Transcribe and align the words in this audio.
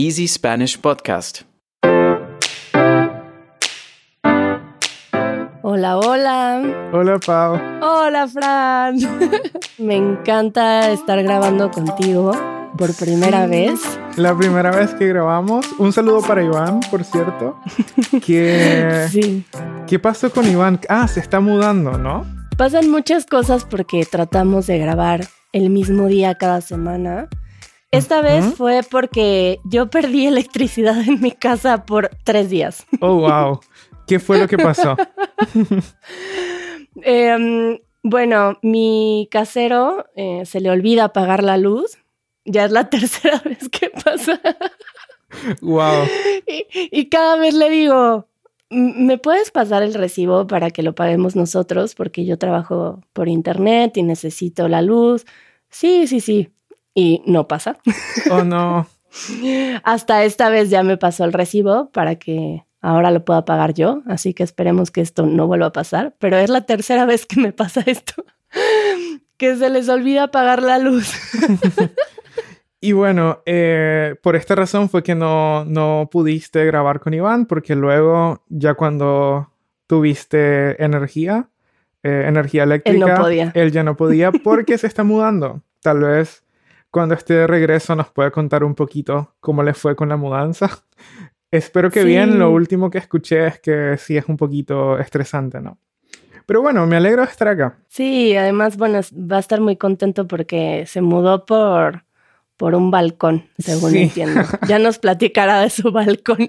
Easy 0.00 0.28
Spanish 0.28 0.78
Podcast. 0.78 1.42
Hola, 5.62 5.98
hola. 5.98 6.62
Hola, 6.92 7.18
Pau. 7.18 7.60
Hola, 7.82 8.28
Fran. 8.28 8.96
Me 9.78 9.96
encanta 9.96 10.92
estar 10.92 11.20
grabando 11.24 11.72
contigo 11.72 12.30
por 12.76 12.94
primera 12.94 13.48
vez. 13.48 13.80
La 14.14 14.36
primera 14.38 14.70
vez 14.70 14.94
que 14.94 15.08
grabamos. 15.08 15.66
Un 15.80 15.92
saludo 15.92 16.22
para 16.22 16.44
Iván, 16.44 16.78
por 16.92 17.02
cierto. 17.02 17.58
¿Qué, 18.24 19.08
Sí. 19.10 19.44
¿Qué 19.88 19.98
pasó 19.98 20.30
con 20.30 20.46
Iván? 20.48 20.78
Ah, 20.88 21.08
se 21.08 21.18
está 21.18 21.40
mudando, 21.40 21.98
¿no? 21.98 22.24
Pasan 22.56 22.88
muchas 22.88 23.26
cosas 23.26 23.64
porque 23.64 24.06
tratamos 24.08 24.68
de 24.68 24.78
grabar 24.78 25.26
el 25.52 25.70
mismo 25.70 26.06
día 26.06 26.36
cada 26.36 26.60
semana. 26.60 27.28
Esta 27.90 28.20
vez 28.20 28.44
fue 28.56 28.80
porque 28.88 29.60
yo 29.64 29.88
perdí 29.88 30.26
electricidad 30.26 31.00
en 31.08 31.20
mi 31.22 31.30
casa 31.32 31.86
por 31.86 32.10
tres 32.24 32.50
días. 32.50 32.86
Oh, 33.00 33.16
wow. 33.20 33.60
¿Qué 34.06 34.18
fue 34.18 34.38
lo 34.38 34.46
que 34.48 34.58
pasó? 34.58 34.96
Em, 37.02 37.78
bueno, 38.02 38.58
mi 38.62 39.28
casero 39.30 40.06
eh, 40.16 40.42
se 40.46 40.60
le 40.60 40.70
olvida 40.70 41.04
apagar 41.04 41.42
la 41.44 41.56
luz. 41.56 41.98
Ya 42.44 42.64
es 42.64 42.72
la 42.72 42.88
tercera 42.90 43.40
vez 43.44 43.68
que 43.68 43.90
pasa. 43.90 44.40
Wow. 45.60 46.04
Y, 46.46 46.66
y 46.90 47.08
cada 47.08 47.36
vez 47.36 47.54
le 47.54 47.68
digo, 47.70 48.26
"M- 48.70 48.94
¿me 48.96 49.18
puedes 49.18 49.50
pasar 49.50 49.82
el 49.82 49.94
recibo 49.94 50.46
para 50.46 50.70
que 50.70 50.82
lo 50.82 50.94
paguemos 50.94 51.36
nosotros? 51.36 51.94
Porque 51.94 52.24
yo 52.24 52.38
trabajo 52.38 53.00
por 53.12 53.28
internet 53.28 53.96
y 53.96 54.02
necesito 54.02 54.66
la 54.68 54.82
luz. 54.82 55.24
Sí, 55.70 56.06
sí, 56.06 56.20
sí. 56.20 56.50
Y 56.98 57.22
no 57.26 57.46
pasa. 57.46 57.78
Oh, 58.32 58.42
no. 58.42 58.88
Hasta 59.84 60.24
esta 60.24 60.50
vez 60.50 60.68
ya 60.68 60.82
me 60.82 60.96
pasó 60.96 61.24
el 61.24 61.32
recibo 61.32 61.90
para 61.92 62.16
que 62.16 62.64
ahora 62.80 63.12
lo 63.12 63.24
pueda 63.24 63.44
pagar 63.44 63.72
yo. 63.72 64.02
Así 64.06 64.34
que 64.34 64.42
esperemos 64.42 64.90
que 64.90 65.00
esto 65.00 65.24
no 65.24 65.46
vuelva 65.46 65.66
a 65.66 65.72
pasar. 65.72 66.16
Pero 66.18 66.38
es 66.38 66.50
la 66.50 66.62
tercera 66.62 67.06
vez 67.06 67.24
que 67.24 67.40
me 67.40 67.52
pasa 67.52 67.84
esto. 67.86 68.24
Que 69.36 69.54
se 69.54 69.70
les 69.70 69.88
olvida 69.88 70.32
pagar 70.32 70.60
la 70.62 70.78
luz. 70.78 71.12
Y 72.80 72.92
bueno, 72.92 73.42
eh, 73.44 74.14
por 74.22 74.36
esta 74.36 74.54
razón 74.54 74.88
fue 74.88 75.02
que 75.02 75.16
no, 75.16 75.64
no 75.64 76.08
pudiste 76.12 76.64
grabar 76.64 77.00
con 77.00 77.12
Iván, 77.12 77.46
porque 77.46 77.74
luego, 77.74 78.44
ya 78.48 78.74
cuando 78.74 79.50
tuviste 79.88 80.80
energía, 80.80 81.48
eh, 82.04 82.26
energía 82.28 82.62
eléctrica, 82.62 83.16
podía. 83.16 83.50
él 83.56 83.72
ya 83.72 83.82
no 83.82 83.96
podía 83.96 84.30
porque 84.30 84.78
se 84.78 84.86
está 84.86 85.02
mudando. 85.02 85.60
Tal 85.82 85.98
vez 86.02 86.44
cuando 86.90 87.14
esté 87.14 87.34
de 87.34 87.46
regreso 87.46 87.94
nos 87.94 88.08
pueda 88.10 88.30
contar 88.30 88.64
un 88.64 88.74
poquito 88.74 89.34
cómo 89.40 89.62
le 89.62 89.74
fue 89.74 89.94
con 89.96 90.08
la 90.08 90.16
mudanza. 90.16 90.70
Espero 91.50 91.90
que 91.90 92.02
Sí. 92.02 92.08
bien. 92.08 92.38
Lo 92.38 92.50
último 92.50 92.90
que 92.90 92.98
escuché 92.98 93.46
es 93.46 93.58
que 93.60 93.96
sí 93.98 94.16
es 94.16 94.26
un 94.28 94.36
poquito 94.36 94.98
estresante, 94.98 95.60
¿no? 95.60 95.78
Pero 96.46 96.62
bueno, 96.62 96.86
me 96.86 96.96
alegro 96.96 97.22
de 97.24 97.30
estar 97.30 97.48
acá. 97.48 97.78
Sí, 97.88 98.34
además, 98.36 98.76
bueno, 98.78 99.00
va 99.14 99.36
a 99.36 99.40
estar 99.40 99.60
muy 99.60 99.76
contento 99.76 100.26
porque 100.26 100.84
se 100.86 101.02
mudó 101.02 101.44
por, 101.44 102.04
por 102.56 102.74
un 102.74 102.90
balcón, 102.90 103.44
según 103.58 103.90
Sí. 103.92 103.98
entiendo. 104.04 104.40
Ya 104.68 104.78
nos 104.78 104.98
platicará 104.98 105.60
de 105.60 105.68
su 105.70 105.90
balcón. 105.92 106.48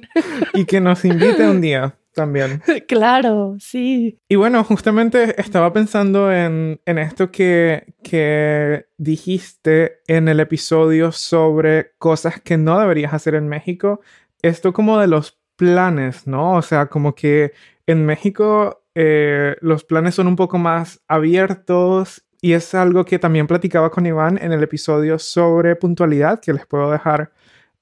Y 0.54 0.64
que 0.66 0.80
nos 0.80 1.04
invite 1.06 1.50
un 1.50 1.60
día 1.62 1.96
también. 2.20 2.62
claro, 2.88 3.56
sí. 3.60 4.20
Y 4.28 4.36
bueno, 4.36 4.66
justamente 4.66 5.40
estaba 5.40 5.72
pensando 5.72 6.34
en, 6.34 6.82
en 6.86 6.98
esto 6.98 7.32
que, 7.32 7.94
que 8.04 8.88
dijiste 8.98 10.02
en 10.08 10.28
el 10.28 10.42
episodio 10.42 11.14
sobre 11.14 11.92
cosas 11.98 12.42
que 12.42 12.58
no 12.58 12.78
deberías 12.78 13.14
hacer 13.14 13.36
en 13.36 13.48
México. 13.48 14.02
Esto 14.42 14.74
como 14.74 15.00
de 15.00 15.08
los 15.08 15.40
planes, 15.56 16.28
¿no? 16.28 16.56
O 16.56 16.62
sea, 16.62 16.88
como 16.88 17.16
que 17.16 17.54
en 17.88 18.06
México 18.06 18.84
eh, 18.96 19.56
los 19.62 19.86
planes 19.86 20.16
son 20.16 20.28
un 20.28 20.36
poco 20.36 20.58
más 20.58 21.02
abiertos 21.08 22.26
y 22.42 22.52
es 22.52 22.76
algo 22.76 23.06
que 23.06 23.18
también 23.18 23.48
platicaba 23.48 23.92
con 23.92 24.06
Iván 24.06 24.38
en 24.42 24.52
el 24.52 24.62
episodio 24.62 25.20
sobre 25.20 25.78
puntualidad, 25.78 26.42
que 26.42 26.52
les 26.52 26.66
puedo 26.66 26.92
dejar 26.92 27.32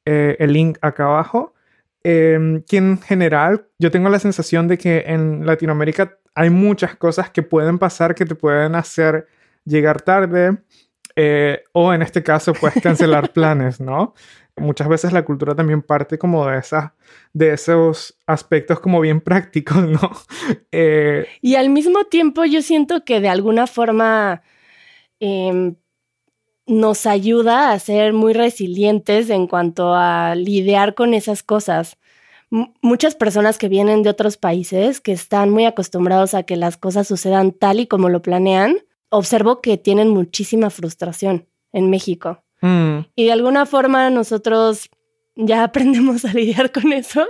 eh, 0.06 0.36
el 0.38 0.54
link 0.54 0.78
acá 0.82 1.06
abajo. 1.06 1.56
Eh, 2.04 2.64
que 2.68 2.78
en 2.78 3.02
general 3.02 3.68
yo 3.80 3.92
tengo 3.92 4.10
la 4.10 4.20
sensación 4.20 4.68
de 4.68 4.78
que 4.78 5.04
en 5.08 5.46
Latinoamérica 5.46 6.18
hay 6.36 6.50
muchas 6.50 6.96
cosas 6.96 7.32
que 7.32 7.44
pueden 7.44 7.80
pasar 7.80 8.14
que 8.16 8.26
te 8.26 8.36
pueden 8.36 8.76
hacer 8.76 9.28
llegar 9.66 10.02
tarde 10.02 10.60
eh, 11.16 11.64
o 11.74 11.92
en 11.94 12.04
este 12.04 12.22
caso 12.22 12.54
puedes 12.54 12.80
cancelar 12.84 13.34
planes, 13.34 13.82
¿no? 13.82 14.14
Muchas 14.56 14.88
veces 14.88 15.14
la 15.14 15.26
cultura 15.26 15.56
también 15.56 15.82
parte 15.82 16.18
como 16.20 16.48
de, 16.48 16.60
esas, 16.60 16.92
de 17.34 17.54
esos 17.54 18.18
aspectos 18.28 18.80
como 18.80 19.02
bien 19.02 19.20
prácticos, 19.20 19.84
¿no? 19.88 20.12
Eh, 20.72 21.28
Y 21.42 21.56
al 21.56 21.70
mismo 21.70 22.06
tiempo 22.06 22.46
yo 22.46 22.62
siento 22.62 23.04
que 23.04 23.20
de 23.20 23.30
alguna 23.30 23.66
forma 23.66 24.44
em, 25.20 25.76
nos 26.68 27.06
ayuda 27.06 27.72
a 27.72 27.80
ser 27.80 28.14
muy 28.14 28.34
resilientes 28.34 29.30
en 29.30 29.48
cuanto 29.48 29.94
a 29.96 30.36
lidiar 30.36 30.94
con 30.96 31.14
esas 31.14 31.42
cosas. 31.44 31.98
M- 32.52 32.74
muchas 32.82 33.16
personas 33.16 33.58
que 33.58 33.70
vienen 33.70 34.04
de 34.04 34.10
otros 34.10 34.38
países, 34.38 35.00
que 35.02 35.12
están 35.14 35.50
muy 35.50 35.66
acostumbrados 35.66 36.34
a 36.34 36.44
que 36.44 36.56
las 36.58 36.78
cosas 36.78 37.08
sucedan 37.08 37.52
tal 37.52 37.80
y 37.80 37.88
como 37.88 38.10
lo 38.10 38.22
planean, 38.22 38.78
observo 39.10 39.62
que 39.62 39.78
tienen 39.78 40.10
muchísima 40.10 40.70
frustración 40.70 41.48
en 41.72 41.90
México. 41.90 42.44
mm, 42.62 43.00
Y 43.16 43.26
de 43.26 43.32
alguna 43.32 43.66
forma 43.66 44.10
nosotros 44.10 44.90
ya 45.36 45.64
aprendemos 45.66 46.26
a 46.26 46.34
lidiar 46.34 46.72
con 46.72 46.92
eso. 46.94 47.26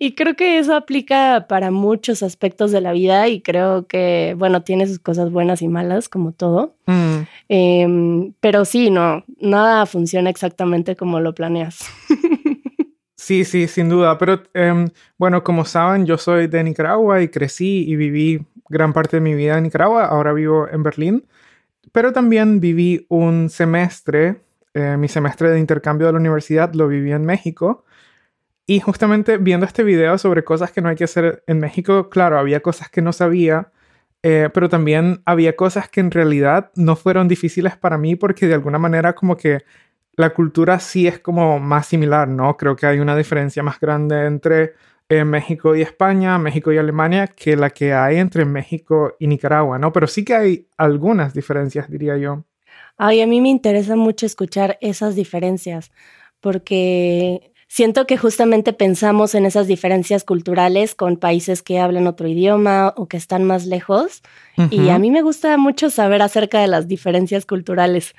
Y 0.00 0.14
creo 0.14 0.34
que 0.34 0.58
eso 0.58 0.74
aplica 0.74 1.46
para 1.48 1.70
muchos 1.70 2.22
aspectos 2.22 2.72
de 2.72 2.80
la 2.80 2.92
vida 2.92 3.28
y 3.28 3.40
creo 3.40 3.86
que, 3.86 4.34
bueno, 4.36 4.62
tiene 4.62 4.86
sus 4.86 4.98
cosas 4.98 5.30
buenas 5.30 5.62
y 5.62 5.68
malas, 5.68 6.08
como 6.08 6.32
todo. 6.32 6.74
mm. 6.86 7.14
Em, 7.48 8.32
pero 8.40 8.64
sí, 8.64 8.90
no, 8.90 9.24
nada 9.38 9.86
funciona 9.86 10.30
exactamente 10.30 10.96
como 10.96 11.20
lo 11.20 11.34
planeas. 11.34 11.84
Sí, 13.24 13.46
sí, 13.46 13.68
sin 13.68 13.88
duda. 13.88 14.18
Pero 14.18 14.42
em, 14.52 14.90
bueno, 15.16 15.42
como 15.42 15.64
saben, 15.64 16.04
yo 16.04 16.18
soy 16.18 16.46
de 16.46 16.62
Nicaragua 16.62 17.22
y 17.22 17.28
crecí 17.28 17.88
y 17.88 17.96
viví 17.96 18.44
gran 18.68 18.92
parte 18.92 19.16
de 19.16 19.22
mi 19.22 19.34
vida 19.34 19.56
en 19.56 19.64
Nicaragua. 19.64 20.04
Ahora 20.04 20.34
vivo 20.34 20.68
en 20.70 20.82
Berlín. 20.82 21.24
Pero 21.90 22.12
también 22.12 22.60
viví 22.60 23.06
un 23.08 23.48
semestre, 23.48 24.42
eh, 24.74 24.98
mi 24.98 25.08
semestre 25.08 25.48
de 25.50 25.58
intercambio 25.58 26.06
de 26.06 26.12
la 26.12 26.18
universidad 26.18 26.74
lo 26.74 26.86
viví 26.86 27.12
en 27.12 27.24
México. 27.24 27.86
Y 28.66 28.80
justamente 28.80 29.36
viendo 29.36 29.66
este 29.66 29.82
video 29.82 30.16
sobre 30.16 30.42
cosas 30.42 30.72
que 30.72 30.80
no 30.80 30.88
hay 30.88 30.96
que 30.96 31.04
hacer 31.04 31.42
en 31.46 31.58
México, 31.58 32.08
claro, 32.08 32.38
había 32.38 32.60
cosas 32.60 32.88
que 32.88 33.02
no 33.02 33.12
sabía, 33.12 33.72
eh, 34.22 34.48
pero 34.54 34.70
también 34.70 35.20
había 35.26 35.54
cosas 35.54 35.90
que 35.90 36.00
en 36.00 36.10
realidad 36.10 36.70
no 36.74 36.96
fueron 36.96 37.28
difíciles 37.28 37.76
para 37.76 37.98
mí 37.98 38.16
porque 38.16 38.46
de 38.46 38.54
alguna 38.54 38.78
manera 38.78 39.14
como 39.14 39.36
que 39.36 39.64
la 40.16 40.30
cultura 40.30 40.78
sí 40.78 41.06
es 41.06 41.18
como 41.18 41.58
más 41.58 41.86
similar, 41.86 42.28
¿no? 42.28 42.56
Creo 42.56 42.74
que 42.76 42.86
hay 42.86 43.00
una 43.00 43.16
diferencia 43.16 43.62
más 43.62 43.78
grande 43.80 44.24
entre 44.24 44.74
eh, 45.10 45.24
México 45.24 45.76
y 45.76 45.82
España, 45.82 46.38
México 46.38 46.72
y 46.72 46.78
Alemania, 46.78 47.26
que 47.26 47.56
la 47.56 47.68
que 47.70 47.92
hay 47.92 48.16
entre 48.16 48.46
México 48.46 49.14
y 49.18 49.26
Nicaragua, 49.26 49.78
¿no? 49.78 49.92
Pero 49.92 50.06
sí 50.06 50.24
que 50.24 50.34
hay 50.34 50.68
algunas 50.78 51.34
diferencias, 51.34 51.90
diría 51.90 52.16
yo. 52.16 52.44
Ay, 52.96 53.20
a 53.20 53.26
mí 53.26 53.40
me 53.40 53.48
interesa 53.50 53.96
mucho 53.96 54.24
escuchar 54.24 54.78
esas 54.80 55.14
diferencias 55.16 55.90
porque 56.40 57.52
siento 57.74 58.06
que 58.06 58.16
justamente 58.16 58.72
pensamos 58.72 59.34
en 59.34 59.46
esas 59.46 59.66
diferencias 59.66 60.22
culturales 60.22 60.94
con 60.94 61.16
países 61.16 61.60
que 61.60 61.80
hablan 61.80 62.06
otro 62.06 62.28
idioma 62.28 62.94
o 62.96 63.08
que 63.08 63.16
están 63.16 63.42
más 63.42 63.66
lejos. 63.66 64.22
Y 64.70 64.90
a 64.90 65.00
mí 65.00 65.10
me 65.10 65.22
gusta 65.22 65.56
mucho 65.56 65.90
saber 65.90 66.22
acerca 66.22 66.60
de 66.60 66.68
las 66.68 66.86
diferencias 66.86 67.46
culturales 67.46 68.14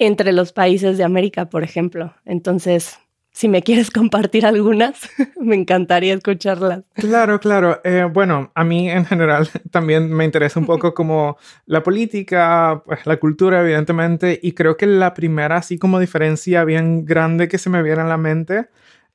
entre 0.00 0.32
los 0.32 0.52
países 0.52 0.98
de 0.98 1.04
América, 1.04 1.48
por 1.48 1.62
ejemplo. 1.62 2.12
Entonces, 2.24 2.98
si 3.38 3.46
me 3.46 3.62
quieres 3.62 3.92
compartir 3.92 4.44
algunas, 4.44 5.08
me 5.40 5.54
encantaría 5.54 6.12
escucharlas. 6.12 6.82
Claro, 6.94 7.38
claro. 7.38 7.80
Eh, 7.84 8.04
bueno, 8.12 8.50
a 8.52 8.64
mí 8.64 8.90
en 8.90 9.04
general 9.04 9.48
también 9.70 10.12
me 10.12 10.24
interesa 10.24 10.58
un 10.58 10.66
poco 10.66 10.92
como 10.92 11.36
la 11.64 11.84
política, 11.84 12.82
pues 12.84 13.06
la 13.06 13.18
cultura, 13.18 13.60
evidentemente, 13.60 14.40
y 14.42 14.54
creo 14.54 14.76
que 14.76 14.88
la 14.88 15.14
primera, 15.14 15.58
así 15.58 15.78
como 15.78 16.00
diferencia 16.00 16.64
bien 16.64 17.04
grande 17.04 17.46
que 17.46 17.58
se 17.58 17.70
me 17.70 17.80
viene 17.80 18.02
a 18.02 18.06
la 18.06 18.16
mente 18.16 18.70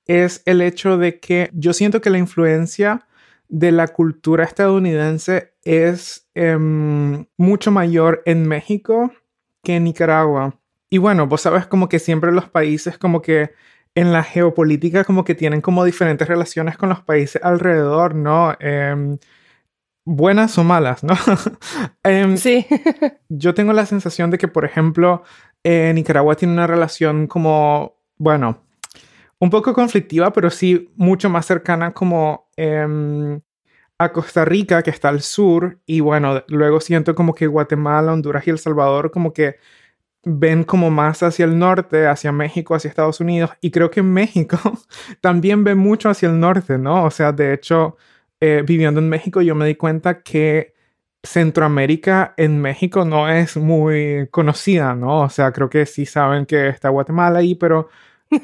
es 0.05 0.41
el 0.45 0.61
hecho 0.61 0.97
de 0.97 1.19
que 1.19 1.49
yo 1.51 1.73
siento 1.73 1.99
que 1.99 2.09
la 2.09 2.17
influencia 2.17 3.05
de 3.49 3.73
la 3.73 3.89
cultura 3.89 4.45
estadounidense 4.45 5.53
es 5.65 6.29
em, 6.33 7.25
mucho 7.35 7.71
mayor 7.71 8.23
en 8.25 8.47
México 8.47 9.11
que 9.63 9.75
en 9.75 9.83
Nicaragua. 9.83 10.57
Y 10.89 10.97
bueno, 10.97 11.27
vos 11.27 11.41
sabes 11.41 11.67
como 11.67 11.89
que 11.89 11.99
siempre 11.99 12.31
los 12.31 12.47
países 12.47 12.97
como 12.97 13.21
que 13.21 13.51
en 13.95 14.11
la 14.11 14.23
geopolítica 14.23 15.03
como 15.03 15.23
que 15.23 15.35
tienen 15.35 15.61
como 15.61 15.85
diferentes 15.85 16.27
relaciones 16.27 16.77
con 16.77 16.89
los 16.89 17.01
países 17.01 17.41
alrededor, 17.43 18.15
¿no? 18.15 18.55
Em, 18.59 19.17
buenas 20.05 20.57
o 20.57 20.63
malas, 20.63 21.03
¿no? 21.03 21.13
Em, 22.03 22.37
Sí. 22.37 22.65
yo 23.29 23.53
tengo 23.53 23.73
la 23.73 23.85
sensación 23.85 24.31
de 24.31 24.37
que, 24.37 24.47
por 24.47 24.65
ejemplo, 24.65 25.23
eh, 25.63 25.91
Nicaragua 25.95 26.35
tiene 26.35 26.53
una 26.53 26.67
relación 26.67 27.27
como, 27.27 27.97
bueno, 28.17 28.63
un 29.39 29.49
poco 29.49 29.73
conflictiva, 29.73 30.33
pero 30.33 30.49
sí 30.49 30.91
mucho 30.95 31.29
más 31.29 31.45
cercana 31.45 31.93
como 31.93 32.49
em, 32.57 33.41
a 33.99 34.11
Costa 34.11 34.45
Rica, 34.45 34.83
que 34.83 34.89
está 34.89 35.09
al 35.09 35.21
sur, 35.21 35.79
y 35.85 35.99
bueno, 36.01 36.43
luego 36.47 36.79
siento 36.81 37.15
como 37.15 37.33
que 37.35 37.47
Guatemala, 37.47 38.13
Honduras 38.13 38.47
y 38.47 38.51
El 38.51 38.59
Salvador 38.59 39.11
como 39.11 39.33
que 39.33 39.57
ven 40.25 40.63
como 40.63 40.89
más 40.89 41.21
hacia 41.23 41.45
el 41.45 41.57
norte, 41.59 42.07
hacia 42.07 42.31
México, 42.31 42.75
hacia 42.75 42.89
Estados 42.89 43.19
Unidos, 43.19 43.51
y 43.61 43.71
creo 43.71 43.91
que 43.91 44.01
México 44.03 44.57
también 45.21 45.63
ve 45.63 45.75
mucho 45.75 46.09
hacia 46.09 46.29
el 46.29 46.39
norte, 46.39 46.77
¿no? 46.77 47.05
O 47.05 47.11
sea, 47.11 47.31
de 47.31 47.53
hecho, 47.53 47.97
eh, 48.39 48.63
viviendo 48.65 48.99
en 48.99 49.09
México 49.09 49.41
yo 49.41 49.55
me 49.55 49.65
di 49.65 49.75
cuenta 49.75 50.21
que 50.21 50.73
Centroamérica 51.23 52.33
en 52.37 52.61
México 52.61 53.05
no 53.05 53.29
es 53.29 53.55
muy 53.57 54.27
conocida, 54.31 54.95
¿no? 54.95 55.21
O 55.21 55.29
sea, 55.29 55.51
creo 55.53 55.69
que 55.69 55.85
sí 55.85 56.05
saben 56.05 56.45
que 56.45 56.67
está 56.69 56.89
Guatemala 56.89 57.39
ahí, 57.39 57.55
pero 57.55 57.89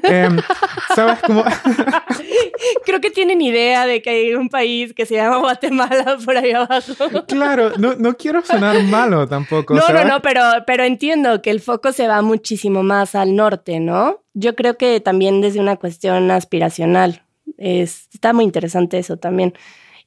Em, 0.03 0.37
¿Sabes 0.95 1.19
cómo? 1.25 1.43
Creo 2.85 3.01
que 3.01 3.11
tienen 3.11 3.41
idea 3.41 3.85
de 3.85 4.01
que 4.01 4.09
hay 4.09 4.33
un 4.33 4.49
país 4.49 4.93
que 4.93 5.05
se 5.05 5.15
llama 5.15 5.37
Guatemala 5.37 6.17
por 6.25 6.37
ahí 6.37 6.51
abajo. 6.51 6.93
Claro, 7.27 7.71
no, 7.77 7.95
no 7.95 8.17
quiero 8.17 8.43
sonar 8.43 8.81
malo 8.83 9.27
tampoco. 9.27 9.73
No, 9.73 9.87
no, 9.89 10.03
no, 10.05 10.21
pero, 10.21 10.41
pero 10.65 10.83
entiendo 10.83 11.41
que 11.41 11.51
el 11.51 11.61
foco 11.61 11.91
se 11.91 12.07
va 12.07 12.21
muchísimo 12.21 12.83
más 12.83 13.15
al 13.15 13.35
norte, 13.35 13.79
¿no? 13.79 14.23
Yo 14.33 14.55
creo 14.55 14.77
que 14.77 14.99
también 14.99 15.41
desde 15.41 15.59
una 15.59 15.77
cuestión 15.77 16.31
aspiracional. 16.31 17.23
está 17.57 18.33
muy 18.33 18.45
interesante 18.45 18.99
eso 18.99 19.17
también. 19.17 19.53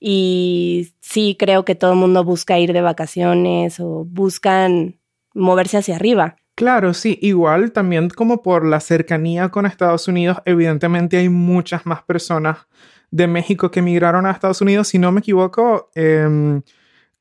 Y 0.05 0.94
sí, 1.00 1.37
creo 1.38 1.64
que 1.64 1.76
todo 1.76 1.93
el 1.93 1.99
mundo 1.99 2.25
busca 2.25 2.58
ir 2.58 2.73
de 2.73 2.81
vacaciones 2.81 3.78
o 3.78 4.05
buscan 4.05 4.99
moverse 5.32 5.78
hacia 5.78 5.96
arriba. 5.96 6.37
Claro, 6.62 6.94
sí, 6.94 7.19
igual 7.23 7.73
también 7.73 8.09
como 8.09 8.41
por 8.41 8.64
la 8.64 8.79
cercanía 8.79 9.49
con 9.49 9.67
Estados 9.67 10.06
Unidos, 10.06 10.38
evidentemente 10.44 11.17
hay 11.17 11.29
muchas 11.29 11.87
más 11.87 12.05
personas 12.05 12.69
de 13.11 13.26
México 13.26 13.73
que 13.73 13.81
emigraron 13.81 14.26
a 14.26 14.31
Estados 14.31 14.61
Unidos. 14.61 14.87
Si 14.87 14.97
no 14.97 15.11
me 15.11 15.19
equivoco, 15.19 15.91
em, 15.97 16.62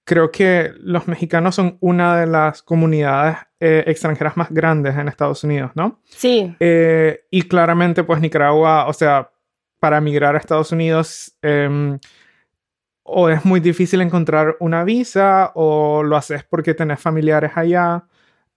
creo 0.04 0.30
que 0.30 0.72
los 0.82 1.08
mexicanos 1.08 1.56
son 1.56 1.76
una 1.80 2.20
de 2.20 2.28
las 2.28 2.62
comunidades 2.62 3.38
eh, 3.60 3.84
extranjeras 3.88 4.38
más 4.38 4.52
grandes 4.52 4.96
en 4.96 5.08
Estados 5.08 5.44
Unidos, 5.44 5.72
¿no? 5.74 6.00
Sí. 6.06 6.56
Eh, 6.60 7.22
y 7.32 7.42
claramente, 7.42 8.04
pues 8.04 8.22
Nicaragua, 8.22 8.86
o 8.86 8.94
sea, 8.94 9.32
para 9.80 9.98
emigrar 9.98 10.36
a 10.36 10.38
Estados 10.38 10.72
Unidos, 10.72 11.36
em, 11.42 11.98
o 13.02 13.28
es 13.28 13.44
muy 13.44 13.60
difícil 13.60 14.02
encontrar 14.02 14.56
una 14.60 14.84
visa, 14.84 15.52
o 15.56 16.04
lo 16.04 16.16
haces 16.16 16.44
porque 16.44 16.76
tenés 16.76 17.00
familiares 17.00 17.54
allá. 17.56 18.06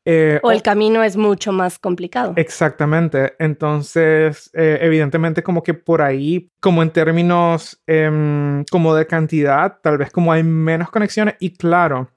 Eh, 0.06 0.38
o 0.42 0.50
el 0.50 0.62
camino 0.62 1.02
es 1.02 1.16
mucho 1.16 1.52
más 1.52 1.78
complicado. 1.78 2.34
Exactamente. 2.36 3.34
Entonces, 3.38 4.50
eh, 4.52 4.78
evidentemente 4.82 5.42
como 5.42 5.62
que 5.62 5.72
por 5.72 6.02
ahí, 6.02 6.50
como 6.60 6.82
en 6.82 6.90
términos 6.90 7.82
em, 7.86 8.64
como 8.70 8.94
de 8.94 9.06
cantidad, 9.06 9.78
tal 9.82 9.98
vez 9.98 10.10
como 10.10 10.32
hay 10.32 10.42
menos 10.42 10.90
conexiones 10.90 11.36
y 11.40 11.54
claro, 11.54 12.10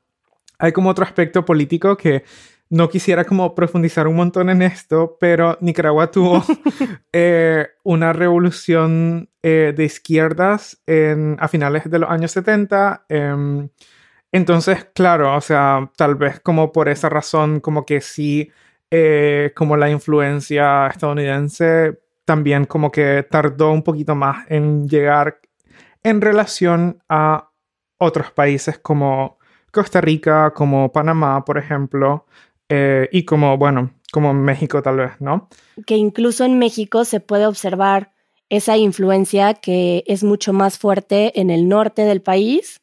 hay 0.60 0.74
como 0.74 0.89
otro 0.89 1.06
aspecto 1.06 1.45
político 1.45 1.95
que 1.95 2.24
no 2.69 2.89
quisiera 2.89 3.24
como 3.24 3.56
profundizar 3.56 4.07
un 4.07 4.18
montón 4.18 4.50
en 4.50 4.62
esto, 4.62 5.16
pero 5.18 5.57
Nicaragua 5.62 6.12
tuvo 6.12 6.44
eh, 7.13 7.68
una 7.83 8.12
revolución 8.12 9.30
de 9.42 9.86
izquierdas 9.86 10.81
en, 10.86 11.38
a 11.40 11.48
finales 11.48 11.90
de 11.90 12.00
los 12.00 12.10
años 12.10 12.31
70 12.31 13.06
entonces, 14.31 14.88
claro, 14.94 15.35
o 15.35 15.41
sea, 15.41 15.91
tal 15.95 16.15
vez 16.15 16.39
como 16.39 16.71
por 16.71 16.89
esa 16.89 17.09
razón, 17.09 17.59
como 17.59 17.85
que 17.85 18.01
sí, 18.01 18.51
eh, 18.91 19.51
como 19.56 19.77
la 19.77 19.89
influencia 19.89 20.88
estadounidense 20.88 22.00
también 22.27 22.65
como 22.65 22.91
que 22.91 23.25
tardó 23.29 23.71
un 23.71 23.83
poquito 23.83 24.13
más 24.13 24.45
en 24.50 24.89
llegar 24.89 25.39
en 26.03 26.19
relación 26.19 27.01
a 27.07 27.51
otros 27.97 28.31
países 28.31 28.77
como 28.79 29.38
Costa 29.71 30.01
Rica, 30.01 30.51
como 30.53 30.91
Panamá, 30.91 31.45
por 31.45 31.57
ejemplo, 31.57 32.25
eh, 32.68 33.07
y 33.13 33.23
como, 33.23 33.57
bueno, 33.57 33.91
como 34.12 34.33
México 34.33 34.81
tal 34.81 34.97
vez, 34.97 35.12
¿no? 35.19 35.47
Que 35.85 35.95
incluso 35.95 36.44
en 36.44 36.59
México 36.59 37.06
se 37.06 37.21
puede 37.21 37.45
observar 37.45 38.12
esa 38.50 38.75
influencia 38.75 39.53
que 39.53 40.03
es 40.06 40.25
mucho 40.25 40.51
más 40.51 40.77
fuerte 40.77 41.39
en 41.39 41.50
el 41.50 41.69
norte 41.69 42.01
del 42.03 42.21
país 42.21 42.81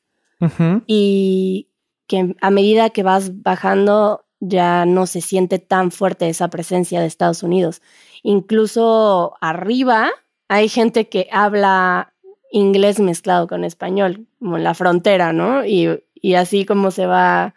y 0.87 1.69
que 2.07 2.35
a 2.41 2.51
medida 2.51 2.91
que 2.91 3.03
vas 3.03 3.43
bajando 3.43 4.25
ya 4.41 4.85
no 4.85 5.07
se 5.07 5.21
siente 5.21 5.59
tan 5.59 5.91
fuerte 5.91 6.29
esa 6.29 6.49
presencia 6.49 7.01
de 7.01 7.07
Estados 7.07 7.43
Unidos. 7.43 7.83
Incluso 8.23 9.35
arriba 9.41 10.11
hay 10.49 10.69
gente 10.69 11.09
que 11.09 11.29
habla 11.33 12.13
inglés 12.51 13.01
mezclado 13.01 13.47
con 13.49 13.65
español, 13.65 14.27
como 14.39 14.57
en 14.57 14.65
la 14.65 14.75
frontera, 14.75 15.33
¿no? 15.33 15.65
Y, 15.65 16.03
y 16.15 16.35
así 16.35 16.65
como 16.65 16.91
se 16.91 17.07
va 17.07 17.55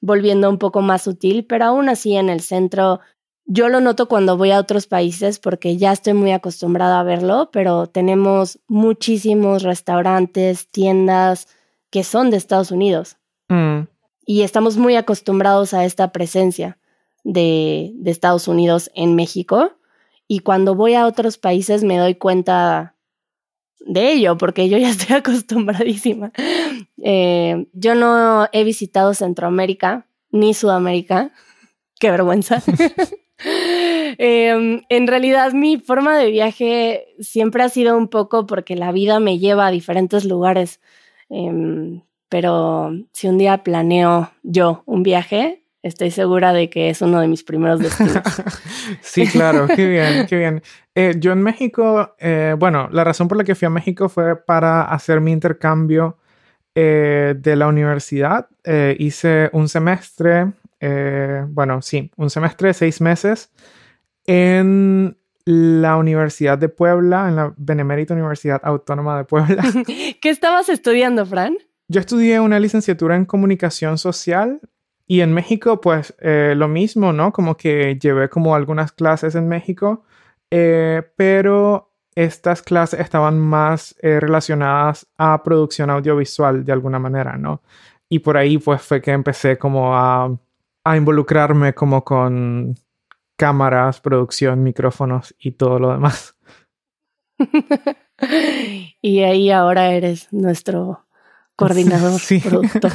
volviendo 0.00 0.48
un 0.48 0.58
poco 0.58 0.80
más 0.80 1.02
sutil, 1.02 1.44
pero 1.44 1.66
aún 1.66 1.88
así 1.88 2.16
en 2.16 2.30
el 2.30 2.40
centro 2.40 3.00
yo 3.52 3.68
lo 3.68 3.80
noto 3.80 4.06
cuando 4.06 4.36
voy 4.36 4.52
a 4.52 4.60
otros 4.60 4.86
países 4.86 5.40
porque 5.40 5.76
ya 5.76 5.92
estoy 5.92 6.14
muy 6.14 6.30
acostumbrada 6.30 7.00
a 7.00 7.02
verlo, 7.02 7.50
pero 7.52 7.88
tenemos 7.88 8.60
muchísimos 8.68 9.64
restaurantes, 9.64 10.68
tiendas, 10.70 11.48
que 11.90 12.04
son 12.04 12.30
de 12.30 12.36
Estados 12.36 12.70
Unidos. 12.70 13.16
Mm. 13.48 13.82
Y 14.26 14.42
estamos 14.42 14.76
muy 14.76 14.96
acostumbrados 14.96 15.74
a 15.74 15.84
esta 15.84 16.12
presencia 16.12 16.78
de, 17.24 17.92
de, 17.94 18.10
Estados 18.10 18.48
Unidos 18.48 18.90
en 18.94 19.14
México. 19.16 19.72
Y 20.28 20.40
cuando 20.40 20.74
voy 20.74 20.94
a 20.94 21.06
otros 21.06 21.36
países 21.36 21.82
me 21.82 21.98
doy 21.98 22.14
cuenta 22.14 22.94
de 23.80 24.12
ello, 24.12 24.36
porque 24.36 24.68
yo 24.68 24.78
ya 24.78 24.90
estoy 24.90 25.16
acostumbradísima. 25.16 26.32
Eh, 27.02 27.66
yo 27.72 27.94
no 27.94 28.48
he 28.52 28.64
visitado 28.64 29.14
Centroamérica 29.14 30.06
ni 30.30 30.54
Sudamérica. 30.54 31.32
Qué 31.98 32.10
vergüenza. 32.10 32.62
Em, 33.42 34.82
en 34.90 35.06
realidad 35.06 35.52
mi 35.54 35.78
forma 35.78 36.18
de 36.18 36.30
viaje 36.30 37.06
siempre 37.20 37.62
ha 37.62 37.70
sido 37.70 37.96
un 37.96 38.08
poco 38.08 38.44
porque 38.46 38.76
la 38.76 38.92
vida 38.92 39.18
me 39.18 39.38
lleva 39.38 39.66
a 39.66 39.70
diferentes 39.70 40.26
lugares. 40.26 40.80
Em, 41.30 42.02
pero 42.28 42.92
si 43.12 43.28
un 43.28 43.38
día 43.38 43.62
planeo 43.62 44.30
yo 44.42 44.82
un 44.86 45.02
viaje, 45.02 45.64
estoy 45.82 46.10
segura 46.10 46.52
de 46.52 46.68
que 46.68 46.90
es 46.90 47.00
uno 47.02 47.20
de 47.20 47.28
mis 47.28 47.42
primeros 47.42 47.80
destinos. 47.80 48.22
sí, 49.00 49.26
claro, 49.26 49.66
qué 49.66 49.88
bien, 49.88 50.26
qué 50.26 50.36
bien. 50.36 50.62
Eh, 50.94 51.14
yo 51.18 51.32
en 51.32 51.42
México, 51.42 52.14
eh, 52.18 52.54
bueno, 52.58 52.88
la 52.92 53.04
razón 53.04 53.28
por 53.28 53.38
la 53.38 53.44
que 53.44 53.54
fui 53.54 53.66
a 53.66 53.70
México 53.70 54.08
fue 54.08 54.36
para 54.36 54.82
hacer 54.82 55.20
mi 55.20 55.32
intercambio 55.32 56.18
eh, 56.74 57.34
de 57.38 57.56
la 57.56 57.68
universidad. 57.68 58.48
hice 58.98 59.50
un 59.52 59.68
semestre, 59.68 60.52
bueno, 61.48 61.82
sí, 61.82 62.10
un 62.16 62.30
semestre, 62.30 62.74
seis 62.74 63.00
meses, 63.00 63.50
en 64.26 65.16
la 65.50 65.96
Universidad 65.96 66.58
de 66.58 66.68
Puebla, 66.68 67.28
en 67.28 67.34
la 67.34 67.52
Benemérita 67.56 68.14
Universidad 68.14 68.60
Autónoma 68.62 69.18
de 69.18 69.24
Puebla. 69.24 69.64
¿Qué 70.20 70.30
estabas 70.30 70.68
estudiando, 70.68 71.26
Fran? 71.26 71.56
Yo 71.88 71.98
estudié 71.98 72.38
una 72.38 72.60
licenciatura 72.60 73.16
en 73.16 73.24
comunicación 73.24 73.98
social 73.98 74.60
y 75.08 75.22
en 75.22 75.34
México, 75.34 75.80
pues 75.80 76.14
eh, 76.20 76.54
lo 76.56 76.68
mismo, 76.68 77.12
¿no? 77.12 77.32
Como 77.32 77.56
que 77.56 77.98
llevé 78.00 78.28
como 78.28 78.54
algunas 78.54 78.92
clases 78.92 79.34
en 79.34 79.48
México, 79.48 80.04
eh, 80.52 81.02
pero 81.16 81.90
estas 82.14 82.62
clases 82.62 83.00
estaban 83.00 83.40
más 83.40 83.96
eh, 84.02 84.20
relacionadas 84.20 85.08
a 85.18 85.42
producción 85.42 85.90
audiovisual 85.90 86.64
de 86.64 86.70
alguna 86.70 87.00
manera, 87.00 87.36
¿no? 87.36 87.60
Y 88.08 88.20
por 88.20 88.36
ahí 88.36 88.58
pues 88.58 88.82
fue 88.82 89.02
que 89.02 89.10
empecé 89.10 89.58
como 89.58 89.96
a, 89.96 90.32
a 90.84 90.96
involucrarme 90.96 91.74
como 91.74 92.04
con 92.04 92.76
cámaras, 93.40 94.02
producción, 94.02 94.62
micrófonos 94.62 95.34
y 95.38 95.52
todo 95.52 95.78
lo 95.78 95.92
demás. 95.92 96.36
y 99.00 99.20
ahí 99.20 99.50
ahora 99.50 99.94
eres 99.94 100.30
nuestro 100.30 101.06
coordinador, 101.56 102.20
productor. 102.44 102.92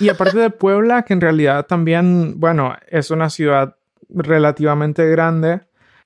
y 0.00 0.08
aparte 0.08 0.38
de 0.38 0.48
Puebla, 0.48 1.02
que 1.02 1.12
en 1.12 1.20
realidad 1.20 1.66
también, 1.66 2.40
bueno, 2.40 2.74
es 2.88 3.10
una 3.10 3.28
ciudad 3.28 3.76
relativamente 4.08 5.06
grande. 5.10 5.60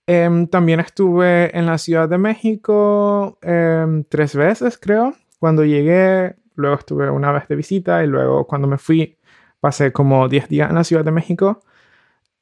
Em, 0.08 0.48
también 0.48 0.80
estuve 0.80 1.56
en 1.56 1.66
la 1.66 1.78
Ciudad 1.78 2.08
de 2.08 2.18
México 2.18 3.38
em, 3.42 4.02
tres 4.08 4.34
veces, 4.34 4.76
creo. 4.76 5.14
Cuando 5.38 5.64
llegué, 5.64 6.34
luego 6.56 6.78
estuve 6.80 7.10
una 7.10 7.30
vez 7.30 7.46
de 7.46 7.54
visita 7.54 8.02
y 8.02 8.08
luego 8.08 8.44
cuando 8.48 8.66
me 8.66 8.78
fui, 8.78 9.18
pasé 9.60 9.92
como 9.92 10.26
10 10.26 10.48
días 10.48 10.68
en 10.68 10.74
la 10.74 10.82
Ciudad 10.82 11.04
de 11.04 11.12
México. 11.12 11.60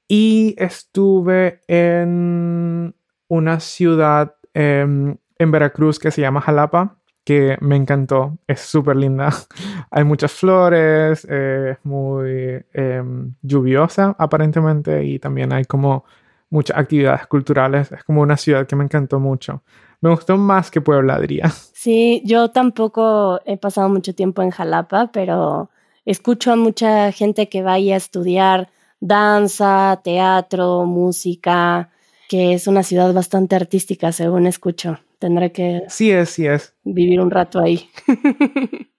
Y 0.08 0.54
estuve 0.58 1.60
en 1.66 2.94
una 3.28 3.60
ciudad 3.60 4.36
em, 4.52 5.16
en 5.38 5.50
Veracruz 5.50 5.98
que 5.98 6.10
se 6.10 6.20
llama 6.20 6.40
Jalapa, 6.40 6.98
que 7.24 7.56
me 7.60 7.76
encantó. 7.76 8.38
Es 8.46 8.60
súper 8.60 8.96
linda. 8.96 9.30
Hay 9.90 10.04
muchas 10.04 10.32
flores, 10.32 11.24
es 11.24 11.78
muy 11.84 12.64
em, 12.72 13.34
lluviosa 13.42 14.14
aparentemente 14.18 15.04
y 15.04 15.18
también 15.18 15.52
hay 15.52 15.64
como 15.64 16.04
muchas 16.50 16.76
actividades 16.76 17.26
culturales. 17.26 17.90
Es 17.92 18.04
como 18.04 18.20
una 18.20 18.36
ciudad 18.36 18.66
que 18.66 18.76
me 18.76 18.84
encantó 18.84 19.18
mucho. 19.18 19.62
Me 20.00 20.10
gustó 20.10 20.36
más 20.36 20.70
que 20.70 20.80
Puebla, 20.80 21.18
diría. 21.18 21.50
Sí, 21.84 22.22
yo 22.24 22.48
tampoco 22.50 23.40
he 23.44 23.58
pasado 23.58 23.90
mucho 23.90 24.14
tiempo 24.14 24.40
en 24.40 24.48
Jalapa, 24.48 25.10
pero 25.12 25.68
escucho 26.06 26.50
a 26.50 26.56
mucha 26.56 27.12
gente 27.12 27.50
que 27.50 27.62
vaya 27.62 27.92
a 27.92 27.98
estudiar 27.98 28.70
danza, 29.00 30.00
teatro, 30.02 30.84
música, 30.84 31.90
que 32.28 32.54
es 32.54 32.66
una 32.66 32.82
ciudad 32.82 33.12
bastante 33.12 33.56
artística, 33.56 34.12
según 34.12 34.46
escucho. 34.46 34.98
Tendré 35.18 35.52
que... 35.52 35.82
Sí 35.88 36.10
es, 36.10 36.30
sí 36.30 36.46
es. 36.46 36.74
Vivir 36.82 37.20
un 37.20 37.30
rato 37.30 37.60
ahí. 37.60 37.88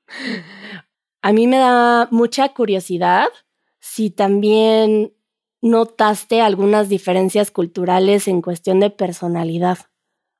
a 1.21 1.31
mí 1.33 1.47
me 1.47 1.57
da 1.57 2.07
mucha 2.11 2.49
curiosidad 2.49 3.27
si 3.79 4.09
también 4.09 5.13
notaste 5.61 6.41
algunas 6.41 6.89
diferencias 6.89 7.51
culturales 7.51 8.27
en 8.27 8.41
cuestión 8.41 8.79
de 8.79 8.89
personalidad. 8.89 9.79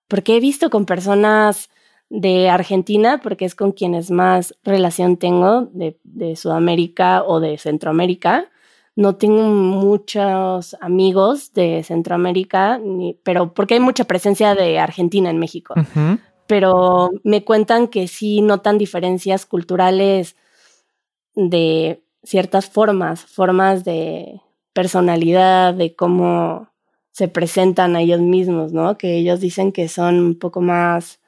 Porque 0.08 0.38
he 0.38 0.40
visto 0.40 0.70
con 0.70 0.86
personas 0.86 1.70
de 2.10 2.50
Argentina, 2.50 3.20
porque 3.22 3.46
es 3.46 3.56
con 3.56 3.72
quienes 3.72 4.12
más 4.12 4.56
relación 4.64 5.18
tengo, 5.18 5.70
de, 5.74 6.00
de 6.04 6.36
Sudamérica 6.36 7.24
o 7.24 7.40
de 7.40 7.58
Centroamérica, 7.58 8.52
no 8.96 9.18
tengo 9.18 9.44
muchos 9.44 10.76
amigos 10.80 11.52
de 11.54 11.84
Centroamérica, 11.84 12.80
pero 13.24 13.54
porque 13.54 13.74
hay 13.74 13.82
mucha 13.82 14.06
presencia 14.06 14.56
de 14.56 14.80
Argentina 14.80 15.30
en 15.30 15.38
México. 15.38 15.74
Pero 16.48 17.10
me 17.24 17.44
cuentan 17.44 17.90
que 17.90 18.08
sí 18.08 18.42
notan 18.42 18.78
diferencias 18.78 19.46
culturales 19.46 20.38
de 21.36 22.04
ciertas 22.24 22.70
formas, 22.70 23.26
formas 23.26 23.84
de 23.84 24.42
personalidad, 24.72 25.74
de 25.74 25.96
cómo 25.96 26.70
se 27.12 27.28
presentan 27.28 27.96
a 27.96 28.02
ellos 28.02 28.22
mismos, 28.22 28.72
¿no? 28.72 28.98
Que 28.98 29.18
ellos 29.18 29.42
dicen 29.42 29.72
que 29.72 29.90
son 29.90 30.20
un 30.20 30.40
poco 30.40 30.62
más, 30.62 31.20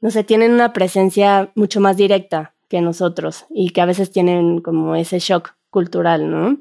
no 0.00 0.10
sé, 0.10 0.24
tienen 0.24 0.52
una 0.52 0.72
presencia 0.72 1.50
mucho 1.54 1.80
más 1.80 1.96
directa 1.96 2.54
que 2.68 2.80
nosotros 2.80 3.46
y 3.50 3.70
que 3.70 3.80
a 3.80 3.86
veces 3.86 4.10
tienen 4.10 4.60
como 4.60 4.96
ese 4.96 5.18
shock 5.18 5.55
cultural, 5.70 6.30
¿no? 6.30 6.58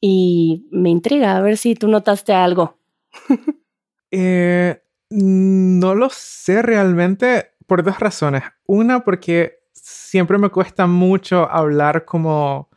Y 0.00 0.66
me 0.70 0.90
intriga 0.90 1.36
a 1.36 1.40
ver 1.40 1.56
si 1.56 1.74
tú 1.74 1.88
notaste 1.88 2.32
algo. 2.32 2.78
eh, 4.10 4.82
no 5.10 5.94
lo 5.94 6.10
sé 6.10 6.62
realmente 6.62 7.52
por 7.66 7.82
dos 7.82 7.98
razones. 8.00 8.42
Una, 8.66 9.04
porque 9.04 9.60
siempre 9.72 10.38
me 10.38 10.50
cuesta 10.50 10.86
mucho 10.86 11.48
hablar 11.50 12.04
como 12.04 12.68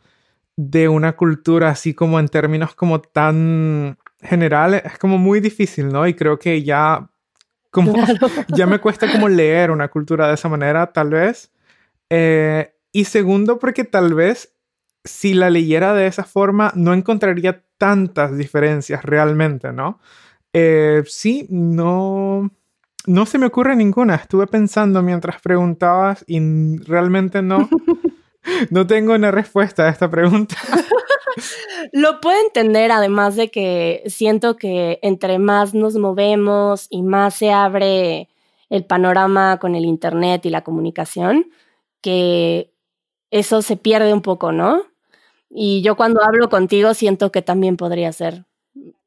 de 0.56 0.88
una 0.88 1.14
cultura 1.14 1.70
así 1.70 1.94
como 1.94 2.18
en 2.18 2.28
términos 2.28 2.74
como 2.74 3.00
tan 3.00 3.98
generales. 4.20 4.82
Es 4.84 4.98
como 4.98 5.18
muy 5.18 5.40
difícil, 5.40 5.88
¿no? 5.88 6.06
Y 6.06 6.14
creo 6.14 6.38
que 6.38 6.62
ya 6.62 7.10
como 7.70 7.92
ya 8.48 8.66
me 8.66 8.80
cuesta 8.80 9.10
como 9.10 9.28
leer 9.28 9.70
una 9.70 9.88
cultura 9.88 10.28
de 10.28 10.34
esa 10.34 10.48
manera, 10.48 10.92
tal 10.92 11.10
vez. 11.10 11.52
Eh, 12.10 12.74
y 12.92 13.04
segundo, 13.04 13.58
porque 13.58 13.84
tal 13.84 14.14
vez 14.14 14.54
si 15.08 15.34
la 15.34 15.50
leyera 15.50 15.94
de 15.94 16.06
esa 16.06 16.24
forma, 16.24 16.72
no 16.74 16.94
encontraría 16.94 17.62
tantas 17.78 18.36
diferencias 18.36 19.04
realmente, 19.04 19.72
¿no? 19.72 20.00
Eh, 20.52 21.02
sí, 21.06 21.46
no, 21.50 22.50
no 23.06 23.26
se 23.26 23.38
me 23.38 23.46
ocurre 23.46 23.76
ninguna. 23.76 24.16
Estuve 24.16 24.46
pensando 24.46 25.02
mientras 25.02 25.40
preguntabas 25.40 26.24
y 26.26 26.40
realmente 26.78 27.42
no, 27.42 27.68
no 28.70 28.86
tengo 28.86 29.14
una 29.14 29.30
respuesta 29.30 29.84
a 29.84 29.90
esta 29.90 30.10
pregunta. 30.10 30.56
Lo 31.92 32.20
puedo 32.20 32.38
entender, 32.44 32.90
además 32.90 33.36
de 33.36 33.50
que 33.50 34.02
siento 34.06 34.56
que 34.56 34.98
entre 35.02 35.38
más 35.38 35.74
nos 35.74 35.94
movemos 35.96 36.86
y 36.90 37.02
más 37.02 37.34
se 37.34 37.52
abre 37.52 38.28
el 38.68 38.84
panorama 38.84 39.58
con 39.58 39.74
el 39.74 39.84
Internet 39.84 40.44
y 40.44 40.50
la 40.50 40.62
comunicación, 40.62 41.46
que 42.00 42.72
eso 43.30 43.62
se 43.62 43.76
pierde 43.76 44.12
un 44.12 44.22
poco, 44.22 44.52
¿no? 44.52 44.82
Y 45.50 45.82
yo 45.82 45.96
cuando 45.96 46.22
hablo 46.22 46.48
contigo 46.48 46.94
siento 46.94 47.32
que 47.32 47.42
también 47.42 47.76
podría 47.76 48.12
ser 48.12 48.44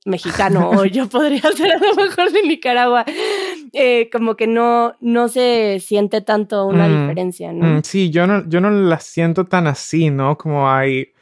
mexicano 0.06 0.72
o 0.72 0.86
yo 0.86 1.08
podría 1.08 1.42
ser 1.42 1.74
a 1.74 1.78
lo 1.78 1.96
mejor 1.96 2.32
de 2.32 2.44
Nicaragua. 2.44 3.06
Eh, 3.74 4.10
como 4.12 4.36
que 4.36 4.48
no, 4.48 4.96
no 5.00 5.28
se 5.28 5.80
siente 5.80 6.22
tanto 6.22 6.66
una 6.66 6.88
mm, 6.88 7.02
diferencia, 7.02 7.54
¿no? 7.54 7.78
Mm, 7.78 7.82
sí, 7.84 8.10
yo 8.10 8.28
no, 8.28 8.48
yo 8.48 8.62
no 8.62 8.70
la 8.70 9.00
siento 9.00 9.46
tan 9.46 9.68
así, 9.68 10.10
¿no? 10.10 10.38
Como 10.38 10.70
hay, 10.70 11.14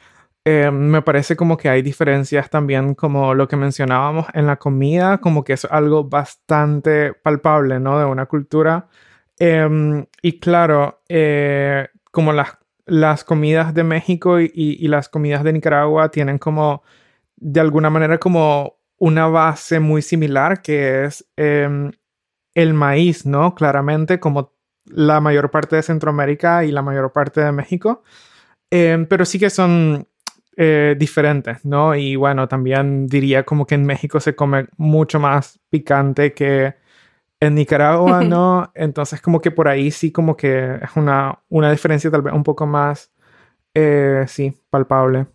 eh, 0.45 0.71
me 0.71 1.01
parece 1.01 1.35
como 1.35 1.57
que 1.57 1.69
hay 1.69 1.81
diferencias 1.81 2.49
también 2.49 2.95
como 2.95 3.33
lo 3.33 3.47
que 3.47 3.55
mencionábamos 3.55 4.27
en 4.33 4.47
la 4.47 4.57
comida, 4.57 5.19
como 5.19 5.43
que 5.43 5.53
es 5.53 5.65
algo 5.65 6.05
bastante 6.05 7.13
palpable, 7.13 7.79
¿no? 7.79 7.99
De 7.99 8.05
una 8.05 8.25
cultura. 8.25 8.87
Em, 9.37 10.05
y 10.21 10.39
claro, 10.39 11.01
eh, 11.07 11.87
como 12.11 12.33
las 12.33 12.57
las 12.89 13.23
comidas 13.23 13.73
de 13.73 13.83
México 13.83 14.39
y, 14.39 14.87
las 14.87 15.09
comidas 15.09 15.43
de 15.43 15.53
Nicaragua 15.53 16.09
tienen 16.11 16.37
como, 16.39 16.83
de 17.37 17.59
alguna 17.59 17.89
manera, 17.89 18.17
como 18.17 18.77
una 18.97 19.27
base 19.27 19.79
muy 19.79 20.01
similar, 20.01 20.61
que 20.61 21.05
es 21.05 21.25
em, 21.37 21.91
el 22.53 22.73
maíz, 22.73 23.25
¿no? 23.25 23.55
Claramente, 23.55 24.19
como 24.19 24.53
la 24.85 25.21
mayor 25.21 25.51
parte 25.51 25.75
de 25.75 25.83
Centroamérica 25.83 26.65
y 26.65 26.71
la 26.71 26.81
mayor 26.81 27.11
parte 27.13 27.41
de 27.41 27.51
México. 27.51 28.03
Em, 28.71 29.05
pero 29.05 29.25
sí 29.25 29.39
que 29.39 29.49
son 29.49 30.07
eh, 30.57 30.95
diferentes, 30.97 31.63
¿no? 31.65 31.95
Y 31.95 32.15
bueno, 32.15 32.47
también 32.47 33.07
diría 33.07 33.43
como 33.43 33.65
que 33.65 33.75
en 33.75 33.85
México 33.85 34.19
se 34.19 34.35
come 34.35 34.67
mucho 34.77 35.19
más 35.19 35.59
picante 35.69 36.33
que 36.33 36.75
en 37.39 37.55
Nicaragua 37.55 38.21
no, 38.23 38.71
entonces 38.75 39.21
como 39.21 39.41
que 39.41 39.51
por 39.51 39.67
ahí 39.67 39.91
sí 39.91 40.11
como 40.11 40.35
que 40.35 40.79
es 40.81 40.95
una, 40.95 41.39
una 41.49 41.71
diferencia 41.71 42.11
tal 42.11 42.21
vez 42.21 42.33
un 42.33 42.43
poco 42.43 42.65
más, 42.65 43.11
eh, 43.73 44.25
sí, 44.27 44.53
palpable. 44.69 45.27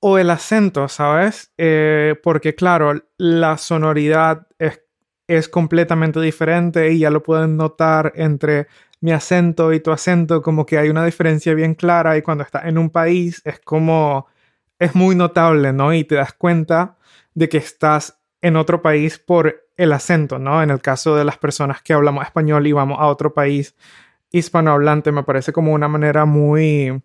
O 0.00 0.18
el 0.18 0.30
acento, 0.30 0.88
¿sabes? 0.88 1.52
Eh, 1.58 2.16
porque 2.22 2.54
claro, 2.54 2.92
la 3.18 3.56
sonoridad 3.56 4.48
es, 4.58 4.82
es 5.28 5.48
completamente 5.48 6.20
diferente 6.20 6.92
y 6.92 6.98
ya 7.00 7.10
lo 7.10 7.22
pueden 7.22 7.56
notar 7.56 8.12
entre 8.16 8.66
mi 9.00 9.12
acento 9.12 9.72
y 9.72 9.80
tu 9.80 9.90
acento, 9.90 10.42
como 10.42 10.64
que 10.64 10.78
hay 10.78 10.88
una 10.88 11.04
diferencia 11.04 11.54
bien 11.54 11.74
clara 11.74 12.16
y 12.16 12.22
cuando 12.22 12.44
estás 12.44 12.64
en 12.66 12.78
un 12.78 12.90
país 12.90 13.42
es 13.44 13.60
como, 13.60 14.26
es 14.78 14.94
muy 14.94 15.14
notable, 15.16 15.72
¿no? 15.72 15.92
Y 15.92 16.04
te 16.04 16.16
das 16.16 16.32
cuenta 16.32 16.96
de 17.34 17.48
que 17.48 17.58
estás 17.58 18.21
en 18.42 18.56
otro 18.56 18.82
país 18.82 19.18
por 19.18 19.64
el 19.76 19.92
acento, 19.92 20.38
¿no? 20.38 20.62
En 20.62 20.70
el 20.70 20.80
caso 20.80 21.16
de 21.16 21.24
las 21.24 21.38
personas 21.38 21.80
que 21.80 21.92
hablamos 21.92 22.24
español 22.24 22.66
y 22.66 22.72
vamos 22.72 22.98
a 23.00 23.06
otro 23.06 23.32
país 23.32 23.74
hispanohablante, 24.32 25.12
me 25.12 25.22
parece 25.22 25.52
como 25.52 25.72
una 25.72 25.88
manera 25.88 26.24
muy, 26.24 27.02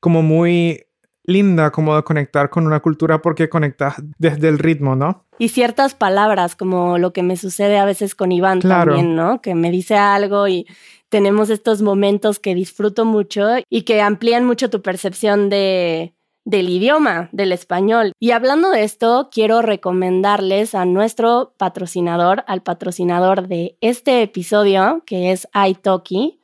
como 0.00 0.22
muy 0.22 0.84
linda 1.24 1.70
como 1.70 1.94
de 1.94 2.02
conectar 2.02 2.48
con 2.48 2.66
una 2.66 2.80
cultura 2.80 3.20
porque 3.20 3.50
conectas 3.50 3.96
desde 4.18 4.48
el 4.48 4.58
ritmo, 4.58 4.96
¿no? 4.96 5.26
Y 5.38 5.50
ciertas 5.50 5.94
palabras, 5.94 6.56
como 6.56 6.96
lo 6.96 7.12
que 7.12 7.22
me 7.22 7.36
sucede 7.36 7.78
a 7.78 7.84
veces 7.84 8.14
con 8.14 8.32
Iván 8.32 8.60
también, 8.60 9.14
¿no? 9.14 9.42
Que 9.42 9.54
me 9.54 9.70
dice 9.70 9.94
algo 9.94 10.48
y 10.48 10.66
tenemos 11.10 11.50
estos 11.50 11.82
momentos 11.82 12.38
que 12.38 12.54
disfruto 12.54 13.04
mucho 13.04 13.46
y 13.68 13.82
que 13.82 14.00
amplían 14.00 14.46
mucho 14.46 14.70
tu 14.70 14.80
percepción 14.80 15.50
de, 15.50 16.14
del 16.48 16.70
idioma, 16.70 17.28
del 17.30 17.52
español. 17.52 18.14
Y 18.18 18.30
hablando 18.30 18.70
de 18.70 18.82
esto, 18.82 19.28
quiero 19.30 19.60
recomendarles 19.60 20.74
a 20.74 20.86
nuestro 20.86 21.52
patrocinador, 21.58 22.42
al 22.46 22.62
patrocinador 22.62 23.48
de 23.48 23.76
este 23.82 24.22
episodio, 24.22 25.02
que 25.04 25.30
es 25.30 25.46
iTalki, 25.54 26.40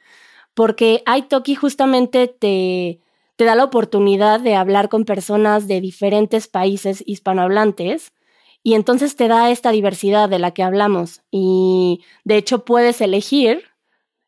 porque 0.53 1.03
iTalki 1.07 1.55
justamente 1.55 2.29
te, 2.29 3.01
te 3.37 3.45
da 3.47 3.55
la 3.55 3.65
oportunidad 3.65 4.41
de 4.41 4.57
hablar 4.57 4.91
con 4.91 5.07
personas 5.07 5.69
de 5.69 5.81
diferentes 5.81 6.49
países 6.49 7.03
hispanohablantes 7.07 8.13
y 8.63 8.75
entonces 8.75 9.17
te 9.17 9.27
da 9.27 9.51
esta 9.51 9.71
diversidad 9.71 10.29
de 10.29 10.39
la 10.39 10.51
que 10.51 10.63
hablamos. 10.63 11.23
Y 11.31 12.05
de 12.25 12.37
hecho 12.37 12.67
puedes 12.67 13.01
elegir 13.01 13.65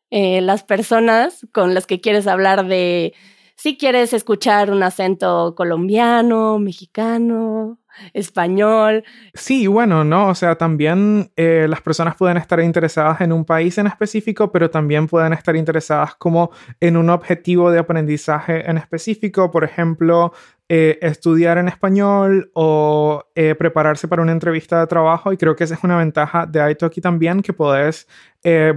eh, 0.09 0.41
las 0.41 0.63
personas 0.63 1.45
con 1.51 1.75
las 1.75 1.85
que 1.85 2.01
quieres 2.01 2.25
hablar 2.25 2.65
de 2.65 3.13
si 3.57 3.75
quieres 3.75 4.13
escuchar 4.13 4.69
un 4.69 4.83
acento 4.83 5.55
colombiano, 5.55 6.59
mexicano, 6.59 7.79
español. 8.13 9.03
Sí, 9.33 9.65
bueno, 9.65 10.03
¿no? 10.03 10.27
O 10.29 10.35
sea, 10.35 10.55
también 10.55 11.31
eh, 11.35 11.65
las 11.67 11.81
personas 11.81 12.15
pueden 12.15 12.37
estar 12.37 12.59
interesadas 12.59 13.19
en 13.21 13.31
un 13.31 13.45
país 13.45 13.79
en 13.79 13.87
específico, 13.87 14.51
pero 14.51 14.69
también 14.69 15.07
pueden 15.07 15.33
estar 15.33 15.55
interesadas 15.55 16.13
como 16.15 16.51
en 16.79 16.97
un 16.97 17.09
objetivo 17.09 17.71
de 17.71 17.79
aprendizaje 17.79 18.69
en 18.69 18.77
específico, 18.77 19.49
por 19.49 19.63
ejemplo, 19.63 20.33
eh, 20.69 20.99
estudiar 21.01 21.57
en 21.57 21.67
español 21.67 22.51
o 22.53 23.23
eh, 23.33 23.55
prepararse 23.55 24.07
para 24.07 24.21
una 24.21 24.33
entrevista 24.33 24.79
de 24.81 24.85
trabajo. 24.85 25.33
Y 25.33 25.37
creo 25.37 25.55
que 25.55 25.63
esa 25.63 25.73
es 25.73 25.83
una 25.83 25.97
ventaja 25.97 26.45
de 26.45 26.71
Italki 26.71 27.01
también, 27.01 27.41
que 27.41 27.53
puedes 27.53 28.07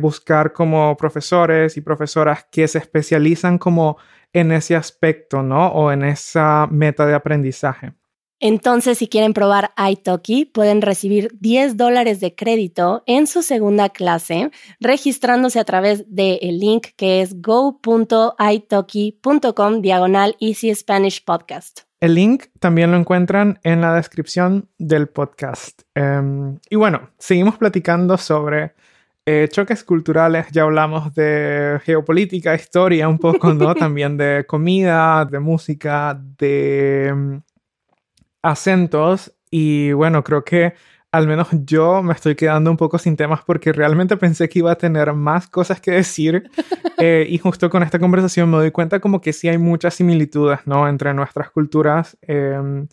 buscar 0.01 0.53
como 0.53 0.97
profesores 0.97 1.77
y 1.77 1.81
profesoras 1.81 2.45
que 2.51 2.67
se 2.67 2.79
especializan 2.79 3.57
como 3.57 3.99
en 4.33 4.53
ese 4.53 4.77
aspecto, 4.77 5.43
¿no? 5.43 5.69
O 5.69 5.93
en 5.93 6.05
esa 6.05 6.67
meta 6.71 7.07
de 7.07 7.15
aprendizaje. 7.15 7.95
Entonces, 8.43 8.97
si 8.97 9.07
quieren 9.07 9.35
probar 9.35 9.73
iTalki, 9.77 10.47
pueden 10.47 10.81
recibir 10.81 11.37
10 11.41 11.77
dólares 11.77 12.21
de 12.21 12.35
crédito 12.35 13.03
en 13.05 13.27
su 13.27 13.43
segunda 13.43 13.91
clase 13.91 14.51
registrándose 14.81 15.61
a 15.61 15.65
través 15.65 16.07
del 16.09 16.59
link 16.59 16.87
que 16.97 17.21
es 17.21 17.43
go.italki.com 17.43 19.83
diagonal 19.83 20.37
Easy 20.41 20.75
Spanish 20.75 21.23
Podcast. 21.23 21.81
El 22.01 22.15
link 22.15 22.47
también 22.59 22.91
lo 22.91 22.97
encuentran 22.97 23.61
en 23.63 23.83
la 23.83 23.95
descripción 23.95 24.71
del 24.79 25.09
podcast. 25.09 25.83
Em, 25.95 26.59
y 26.71 26.77
bueno, 26.77 27.11
seguimos 27.19 27.59
platicando 27.59 28.17
sobre 28.17 28.73
eh, 29.33 29.49
choques 29.49 29.85
culturales. 29.85 30.47
Ya 30.51 30.63
hablamos 30.63 31.15
de 31.15 31.81
geopolítica, 31.85 32.53
historia 32.55 33.09
un 33.09 33.19
poco, 33.19 33.55
¿no? 33.55 33.75
también 33.77 34.17
de 34.17 34.45
comida, 34.47 35.25
de 35.25 35.39
música, 35.39 36.21
de 36.39 37.07
em, 37.07 37.43
acentos. 38.43 39.33
Y 39.49 39.93
bueno, 39.93 40.25
creo 40.25 40.43
que 40.43 40.75
al 41.13 41.29
menos 41.29 41.49
yo 41.65 42.03
me 42.03 42.13
estoy 42.13 42.35
quedando 42.35 42.73
un 42.73 42.77
poco 42.77 42.99
sin 42.99 43.17
temas 43.17 43.43
porque 43.47 43.73
realmente 43.73 44.17
pensé 44.17 44.49
que 44.49 44.61
iba 44.61 44.73
a 44.73 44.79
tener 44.79 45.13
más 45.13 45.47
cosas 45.49 45.81
que 45.81 45.93
decir 45.93 46.51
eh, 46.99 47.27
y 47.29 47.39
justo 47.39 47.71
con 47.71 47.83
esta 47.85 47.99
conversación 48.01 48.51
me 48.51 48.57
doy 48.57 48.71
cuenta 48.73 48.99
como 49.01 49.21
que 49.21 49.33
sí 49.33 49.49
hay 49.49 49.59
muchas 49.59 49.95
similitudes, 49.95 50.61
¿no? 50.67 50.89
Entre 50.89 51.15
nuestras 51.15 51.51
culturas. 51.51 52.19
Em, 52.23 52.89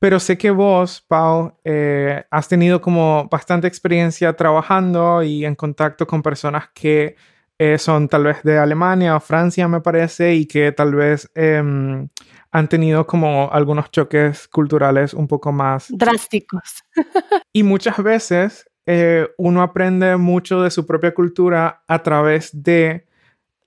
pero 0.00 0.18
sé 0.18 0.38
que 0.38 0.50
vos, 0.50 1.04
Pau, 1.06 1.58
eh, 1.62 2.24
has 2.30 2.48
tenido 2.48 2.80
como 2.80 3.28
bastante 3.30 3.68
experiencia 3.68 4.32
trabajando 4.32 5.22
y 5.22 5.44
en 5.44 5.54
contacto 5.54 6.06
con 6.06 6.22
personas 6.22 6.70
que 6.74 7.16
eh, 7.58 7.76
son 7.76 8.08
tal 8.08 8.24
vez 8.24 8.42
de 8.42 8.56
Alemania 8.56 9.14
o 9.14 9.20
Francia, 9.20 9.68
me 9.68 9.82
parece, 9.82 10.34
y 10.34 10.46
que 10.46 10.72
tal 10.72 10.94
vez 10.94 11.30
em, 11.34 12.08
han 12.50 12.68
tenido 12.68 13.06
como 13.06 13.50
algunos 13.52 13.90
choques 13.90 14.48
culturales 14.48 15.12
un 15.12 15.28
poco 15.28 15.52
más 15.52 15.88
drásticos. 15.90 16.82
y 17.52 17.62
muchas 17.62 18.02
veces 18.02 18.70
eh, 18.86 19.28
uno 19.36 19.60
aprende 19.60 20.16
mucho 20.16 20.62
de 20.62 20.70
su 20.70 20.86
propia 20.86 21.12
cultura 21.12 21.84
a 21.86 22.02
través 22.02 22.50
de 22.54 23.06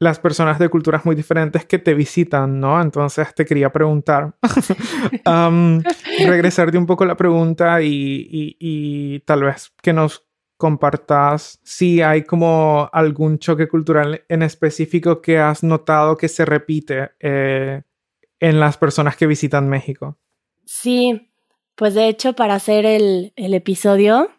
las 0.04 0.20
personas 0.20 0.60
de 0.60 0.70
culturas 0.70 1.06
muy 1.06 1.16
diferentes 1.16 1.66
que 1.66 1.80
te 1.80 1.94
visitan, 1.94 2.60
¿no? 2.60 2.82
Entonces 2.82 3.34
te 3.34 3.46
quería 3.46 3.72
preguntar, 3.72 4.36
regresarte 6.20 6.78
un 6.78 6.86
poco 6.86 7.06
la 7.06 7.16
pregunta 7.16 7.82
y, 7.82 8.28
y, 8.60 9.20
tal 9.22 9.44
vez 9.44 9.72
que 9.82 9.94
nos 9.94 10.26
compartas 10.58 11.60
si 11.64 12.02
hay 12.02 12.24
como 12.24 12.90
algún 12.94 13.40
choque 13.40 13.68
cultural 13.68 14.24
en 14.30 14.44
específico 14.44 15.22
que 15.22 15.40
has 15.40 15.64
notado 15.64 16.16
que 16.16 16.28
se 16.28 16.46
repite 16.46 17.12
eh, 17.20 17.82
en 18.40 18.60
las 18.60 18.78
personas 18.78 19.16
que 19.18 19.28
visitan 19.28 19.68
México. 19.68 20.18
Sí, 20.66 21.30
pues 21.76 21.94
de 21.96 22.08
hecho 22.08 22.34
para 22.34 22.56
hacer 22.56 22.86
el, 22.86 23.34
episodio 23.36 24.30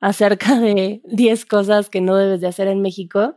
acerca 0.00 0.58
de 0.58 1.00
10 1.04 1.46
cosas 1.46 1.88
que 1.88 2.00
no 2.00 2.16
debes 2.16 2.40
de 2.40 2.48
hacer 2.48 2.68
en 2.68 2.82
México, 2.82 3.34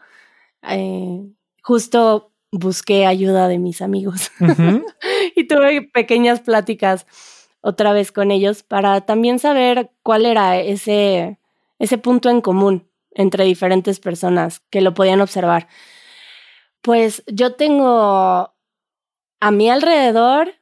eh, 0.63 1.21
justo 1.65 2.31
busqué 2.51 3.07
ayuda 3.07 3.47
de 3.47 3.57
mis 3.57 3.81
amigos. 3.81 4.31
Y 5.37 5.47
tuve 5.47 5.81
pequeñas 5.81 6.39
pláticas 6.39 7.05
otra 7.59 7.91
vez 7.91 8.11
con 8.13 8.31
ellos 8.31 8.63
para 8.63 9.01
también 9.01 9.39
saber 9.39 9.91
cuál 10.01 10.25
era 10.25 10.57
ese, 10.57 11.39
ese 11.77 11.97
punto 11.97 12.29
en 12.29 12.39
común 12.39 12.89
entre 13.11 13.43
diferentes 13.43 13.99
personas 13.99 14.61
que 14.69 14.79
lo 14.79 14.93
podían 14.93 15.19
observar. 15.19 15.67
Pues 16.81 17.23
yo 17.27 17.55
tengo 17.55 18.53
a 19.41 19.51
mi 19.51 19.69
alrededor 19.69 20.53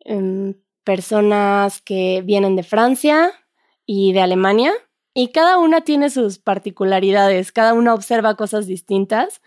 em, 0.00 0.54
personas 0.84 1.80
que 1.80 2.22
vienen 2.22 2.56
de 2.56 2.64
Francia 2.64 3.32
y 3.86 4.12
de 4.12 4.20
Alemania 4.20 4.72
y 5.14 5.28
cada 5.28 5.58
una 5.58 5.82
tiene 5.82 6.10
sus 6.10 6.38
particularidades, 6.38 7.52
cada 7.52 7.72
una 7.72 7.94
observa 7.94 8.34
cosas 8.34 8.66
distintas, 8.66 9.40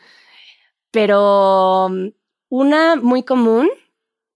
pero 0.94 1.90
mm, 1.90 2.10
una 2.50 2.96
muy 2.96 3.24
común 3.24 3.68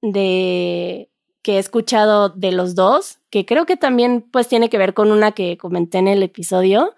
de 0.01 1.09
que 1.43 1.53
he 1.53 1.59
escuchado 1.59 2.29
de 2.29 2.51
los 2.51 2.75
dos, 2.75 3.19
que 3.29 3.45
creo 3.45 3.65
que 3.65 3.77
también 3.77 4.21
pues 4.31 4.49
tiene 4.49 4.69
que 4.69 4.79
ver 4.79 4.93
con 4.93 5.11
una 5.11 5.31
que 5.31 5.57
comenté 5.57 5.99
en 5.99 6.09
el 6.09 6.23
episodio, 6.23 6.95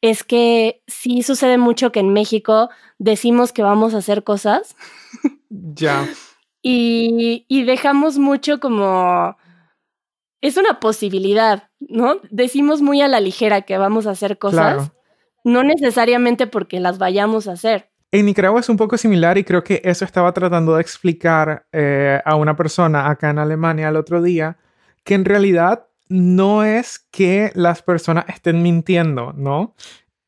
es 0.00 0.24
que 0.24 0.82
sí 0.86 1.22
sucede 1.22 1.58
mucho 1.58 1.92
que 1.92 2.00
en 2.00 2.12
México 2.12 2.70
decimos 2.98 3.52
que 3.52 3.62
vamos 3.62 3.94
a 3.94 3.98
hacer 3.98 4.24
cosas. 4.24 4.74
Ya. 5.76 6.08
y, 6.60 7.64
dejamos 7.64 8.18
mucho 8.18 8.58
como... 8.58 9.36
Es 10.40 10.56
una 10.56 10.80
posibilidad, 10.80 11.70
¿no? 11.78 12.16
Decimos 12.30 12.82
muy 12.82 13.00
a 13.00 13.08
la 13.08 13.20
ligera 13.20 13.62
que 13.62 13.78
vamos 13.78 14.08
a 14.08 14.10
hacer 14.10 14.36
cosas, 14.36 14.90
no 15.44 15.62
necesariamente 15.62 16.48
porque 16.48 16.80
las 16.80 16.98
vayamos 16.98 17.46
a 17.46 17.52
hacer. 17.52 17.93
En 18.14 18.26
Nicaragua 18.26 18.60
es 18.60 18.68
un 18.68 18.76
poco 18.76 18.96
similar 18.96 19.38
y 19.38 19.42
creo 19.42 19.64
que 19.64 19.82
eso 19.82 20.04
estaba 20.04 20.32
tratando 20.32 20.76
de 20.76 20.80
explicar 20.80 21.66
eh, 21.72 22.20
a 22.24 22.36
una 22.36 22.54
persona 22.54 23.10
acá 23.10 23.30
en 23.30 23.40
Alemania 23.40 23.88
el 23.88 23.96
otro 23.96 24.22
día, 24.22 24.56
que 25.02 25.14
en 25.14 25.24
realidad 25.24 25.88
no 26.08 26.62
es 26.62 27.00
que 27.10 27.50
las 27.56 27.82
personas 27.82 28.26
estén 28.28 28.62
mintiendo, 28.62 29.32
¿no? 29.32 29.74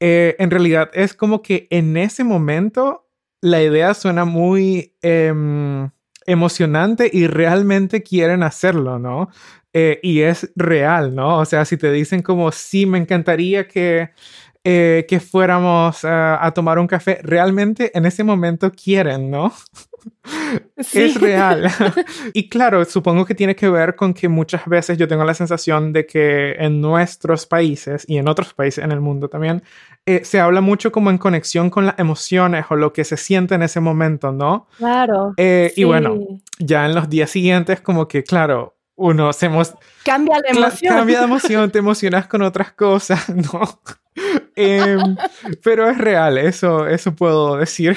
Eh, 0.01 0.35
en 0.41 0.51
realidad 0.51 0.91
es 0.95 1.15
como 1.15 1.43
que 1.43 1.69
en 1.71 1.97
ese 1.97 2.25
momento 2.25 3.07
la 3.41 3.63
idea 3.63 3.95
suena 3.95 4.25
muy... 4.25 4.97
Em, 5.01 5.89
emocionante 6.27 7.09
y 7.13 7.29
realmente 7.29 8.03
quieren 8.03 8.43
hacerlo, 8.43 8.99
¿no? 8.99 9.31
Eh, 9.73 10.01
y 10.03 10.21
es 10.21 10.51
real, 10.57 11.15
¿no? 11.15 11.39
O 11.39 11.45
sea, 11.45 11.65
si 11.65 11.77
te 11.77 11.93
dicen 11.93 12.23
como, 12.23 12.51
sí, 12.51 12.87
me 12.87 12.99
encantaría 12.99 13.69
que, 13.69 14.11
eh, 14.69 15.07
que 15.09 15.21
fuéramos 15.21 16.05
a 16.05 16.51
tomar 16.53 16.79
un 16.81 16.89
café, 16.89 17.21
realmente 17.23 17.97
en 17.97 18.05
ese 18.05 18.25
momento 18.25 18.73
quieren, 18.73 19.31
¿no? 19.31 19.53
Es 20.93 21.21
real. 21.21 21.69
y 22.33 22.49
claro, 22.49 22.85
supongo 22.85 23.25
que 23.25 23.35
tiene 23.35 23.57
que 23.57 23.69
ver 23.69 23.97
con 23.97 24.15
que 24.15 24.29
muchas 24.29 24.67
veces 24.67 24.99
yo 24.99 25.09
tengo 25.09 25.25
la 25.25 25.35
sensación 25.35 25.93
de 25.93 26.07
que 26.07 26.53
en 26.53 26.81
nuestros 26.81 27.47
países 27.47 28.05
y 28.09 28.19
en 28.19 28.29
otros 28.29 28.55
países 28.55 28.85
en 28.85 28.93
el 28.93 29.01
mundo 29.01 29.29
también 29.29 29.63
eh, 30.05 30.25
se 30.25 30.41
habla 30.41 30.61
mucho 30.61 30.93
como 30.93 31.11
en 31.11 31.19
conexión 31.19 31.71
con 31.71 31.87
las 31.87 31.99
emociones 31.99 32.67
o 32.71 32.77
lo 32.77 32.93
que 32.93 33.05
se 33.05 33.17
siente 33.17 33.55
en 33.55 33.63
ese 33.63 33.81
momento, 33.81 34.33
¿no? 34.33 34.69
Claro. 34.79 35.35
Eh, 35.37 35.73
y 35.77 35.85
bueno, 35.85 36.19
ya 36.59 36.87
en 36.87 36.95
los 36.95 37.09
días 37.09 37.31
siguientes 37.31 37.81
como 37.81 38.07
que, 38.09 38.23
claro, 38.23 38.76
uno 38.97 39.33
se 39.33 39.49
Cambia 40.05 40.41
la 40.41 40.49
emoción. 40.49 40.95
Cambia 40.95 41.19
de 41.19 41.25
emoción, 41.27 41.71
te 41.71 41.79
emocionas 41.79 42.27
con 42.27 42.43
otras 42.43 42.73
cosas, 42.73 43.29
¿no? 43.35 43.81
Em, 44.57 45.17
pero 45.63 45.89
es 45.89 45.99
real, 45.99 46.39
eso, 46.39 46.87
eso 46.89 47.15
puedo 47.15 47.57
decir. 47.57 47.97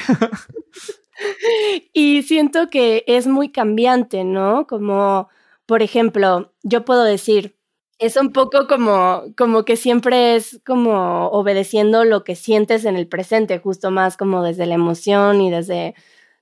y 1.94 2.22
siento 2.24 2.70
que 2.70 3.04
es 3.08 3.28
muy 3.28 3.52
cambiante, 3.52 4.24
¿no? 4.26 4.68
Como, 4.68 5.30
por 5.66 5.82
ejemplo, 5.82 6.54
yo 6.64 6.84
puedo 6.84 7.04
decir, 7.04 7.56
es 7.98 8.18
un 8.18 8.32
poco 8.32 8.68
como, 8.68 9.24
como 9.38 9.64
que 9.64 9.78
siempre 9.78 10.36
es 10.36 10.62
como 10.66 11.28
obedeciendo 11.30 12.04
lo 12.06 12.24
que 12.24 12.36
sientes 12.36 12.86
en 12.86 12.98
el 12.98 13.08
presente, 13.08 13.60
justo 13.60 13.92
más 13.92 14.18
como 14.18 14.44
desde 14.44 14.66
la 14.66 14.76
emoción 14.76 15.42
y 15.42 15.50
desde 15.52 15.96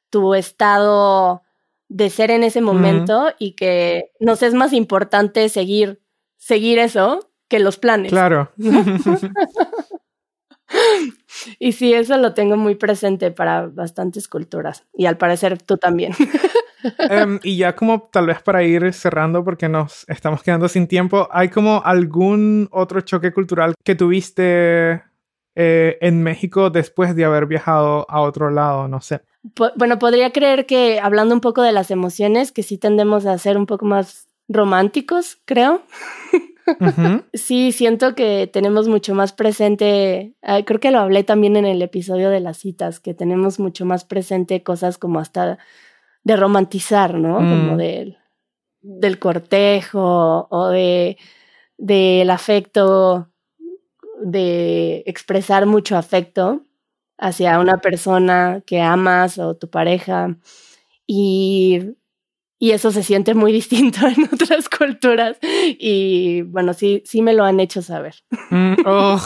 tu 0.09 0.33
estado 0.33 1.43
de 1.89 2.09
ser 2.09 2.31
en 2.31 2.43
ese 2.43 2.61
momento 2.61 3.27
y 3.39 3.53
que 3.53 4.11
nos 4.19 4.43
es 4.43 4.53
más 4.53 4.73
importante 4.73 5.47
seguir, 5.49 6.01
seguir 6.37 6.79
eso 6.79 7.31
que 7.47 7.59
los 7.59 7.77
planes. 7.77 8.11
Claro. 8.11 8.51
Y 11.59 11.71
sí, 11.71 11.93
eso 11.93 12.17
lo 12.17 12.33
tengo 12.33 12.57
muy 12.57 12.75
presente 12.75 13.31
para 13.31 13.67
bastantes 13.67 14.27
culturas 14.27 14.85
y 14.93 15.05
al 15.05 15.17
parecer 15.17 15.61
tú 15.61 15.77
también. 15.77 16.13
Em, 16.99 17.39
y 17.41 17.57
ya 17.57 17.75
como 17.75 18.07
tal 18.11 18.27
vez 18.27 18.41
para 18.43 18.63
ir 18.63 18.93
cerrando 18.93 19.43
porque 19.43 19.67
nos 19.67 20.05
estamos 20.07 20.43
quedando 20.43 20.69
sin 20.69 20.87
tiempo, 20.87 21.27
¿hay 21.31 21.49
como 21.49 21.81
algún 21.83 22.69
otro 22.71 23.01
choque 23.01 23.33
cultural 23.33 23.73
que 23.83 23.95
tuviste 23.95 25.01
eh, 25.55 25.97
en 25.99 26.21
México 26.21 26.69
después 26.69 27.15
de 27.15 27.25
haber 27.25 27.47
viajado 27.47 28.05
a 28.09 28.21
otro 28.21 28.51
lado? 28.51 28.87
No 28.87 29.01
sé. 29.01 29.21
Bueno, 29.75 29.99
podría 29.99 30.31
creer 30.31 30.65
que 30.65 30.99
hablando 30.99 31.33
un 31.33 31.41
poco 31.41 31.61
de 31.61 31.71
las 31.71 31.91
emociones, 31.91 32.51
que 32.51 32.63
sí 32.63 32.77
tendemos 32.77 33.25
a 33.25 33.37
ser 33.37 33.57
un 33.57 33.65
poco 33.65 33.85
más 33.85 34.27
románticos, 34.47 35.39
creo. 35.45 35.81
Sí, 37.33 37.71
siento 37.71 38.13
que 38.13 38.49
tenemos 38.51 38.89
mucho 38.89 39.15
más 39.15 39.31
presente, 39.31 40.33
creo 40.65 40.81
que 40.81 40.91
lo 40.91 40.99
hablé 40.99 41.23
también 41.23 41.55
en 41.55 41.63
el 41.65 41.81
episodio 41.81 42.29
de 42.29 42.41
las 42.41 42.57
citas, 42.57 42.99
que 42.99 43.13
tenemos 43.13 43.57
mucho 43.57 43.85
más 43.85 44.03
presente 44.03 44.63
cosas 44.63 44.97
como 44.97 45.21
hasta 45.21 45.59
de 46.25 46.35
romantizar, 46.35 47.13
¿no? 47.13 47.37
Como 47.37 47.75
mm. 47.75 47.77
del, 47.77 48.17
del 48.81 49.17
cortejo 49.17 50.49
o 50.49 50.67
de 50.67 51.17
del 51.77 52.29
afecto, 52.31 53.29
de 54.21 55.03
expresar 55.05 55.67
mucho 55.67 55.95
afecto 55.95 56.63
hacia 57.17 57.59
una 57.59 57.77
persona 57.77 58.61
que 58.65 58.81
amas 58.81 59.37
o 59.39 59.55
tu 59.55 59.69
pareja. 59.69 60.37
Y 61.05 61.95
y 62.59 62.71
eso 62.71 62.91
se 62.91 63.03
siente 63.03 63.33
muy 63.33 63.51
distinto 63.53 63.99
en 64.07 64.29
otras 64.31 64.69
culturas. 64.69 65.37
Y 65.41 66.41
bueno, 66.43 66.73
sí, 66.73 67.03
sí 67.05 67.21
me 67.21 67.33
lo 67.33 67.43
han 67.43 67.59
hecho 67.59 67.81
saber. 67.81 68.15
Mm, 68.49 68.73
oh. 68.85 69.21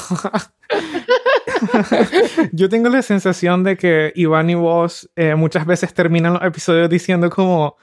Yo 2.54 2.70
tengo 2.70 2.90
la 2.90 3.02
sensación 3.02 3.64
de 3.64 3.78
que 3.78 4.14
Iván 4.16 4.50
y 4.50 4.56
vos 4.56 5.10
eh, 5.16 5.36
muchas 5.36 5.66
veces 5.66 5.94
terminan 5.94 6.34
los 6.34 6.44
episodios 6.44 6.90
diciendo 6.90 7.30
como 7.30 7.76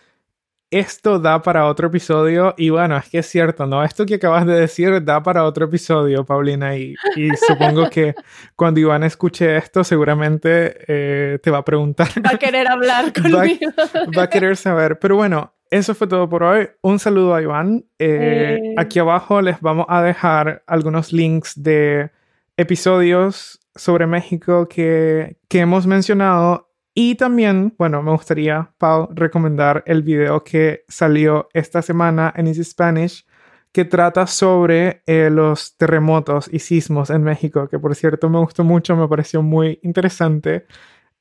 esto 0.70 1.18
da 1.18 1.40
para 1.40 1.66
otro 1.66 1.88
episodio 1.88 2.54
y 2.59 2.70
bueno, 2.70 2.96
es 2.96 3.09
que 3.09 3.18
es 3.18 3.26
cierto, 3.26 3.66
¿no? 3.66 3.83
Esto 3.83 4.04
que 4.04 4.16
acabas 4.16 4.46
de 4.46 4.54
decir 4.54 5.02
da 5.02 5.22
para 5.22 5.44
otro 5.44 5.64
episodio, 5.64 6.24
Paulina, 6.24 6.76
y, 6.76 6.94
y 7.16 7.31
supongo 7.46 7.88
que 7.88 8.14
cuando 8.54 8.81
Iván 8.81 9.02
escuche 9.02 9.57
esto 9.57 9.83
seguramente 9.83 10.76
eh, 10.87 11.38
te 11.42 11.50
va 11.50 11.59
a 11.59 11.64
preguntar. 11.64 12.09
Va 12.24 12.33
a 12.35 12.38
querer 12.38 12.68
hablar 12.68 13.12
conmigo. 13.22 13.70
Va, 14.16 14.24
a 14.24 14.31
querer 14.31 14.57
saber, 14.57 14.98
pero 14.98 15.16
bueno. 15.16 15.54
Eso 15.70 15.94
fue 15.94 16.07
todo 16.07 16.31
por 16.31 16.44
hoy. 16.44 16.66
Un 16.81 16.98
saludo 16.98 17.35
a 17.35 17.42
Iván. 17.42 17.85
Eh, 17.98 18.59
eh. 18.59 18.74
Aquí 18.78 19.00
abajo 19.00 19.42
les 19.42 19.61
vamos 19.61 19.85
a 19.90 20.00
dejar 20.00 20.62
algunos 20.66 21.12
links 21.12 21.62
de 21.62 22.11
episodios 22.57 23.61
sobre 23.74 24.07
México 24.07 24.66
que, 24.66 25.37
que 25.46 25.61
hemos 25.61 25.87
mencionado 25.87 26.67
y 27.00 27.14
también, 27.14 27.76
bueno, 27.78 28.02
me 28.02 28.11
gustaría, 28.11 28.72
Pau, 28.76 29.08
recomendar 29.12 29.84
el 29.87 30.02
video 30.02 30.42
que 30.42 30.84
salió 30.88 31.48
esta 31.54 31.80
semana 31.80 32.34
en 32.37 32.48
Easy 32.48 32.64
Spanish 32.64 33.24
que 33.70 33.84
trata 33.84 34.26
sobre 34.26 35.04
eh, 35.06 35.30
los 35.30 35.76
terremotos 35.76 36.50
y 36.52 36.58
sismos 36.58 37.11
en 37.11 37.22
México, 37.22 37.68
que 37.68 37.78
por 37.78 37.94
cierto 37.94 38.28
me 38.28 38.40
gustó 38.40 38.64
mucho, 38.64 38.96
me 38.96 39.06
pareció 39.06 39.44
muy 39.44 39.78
interesante. 39.84 40.66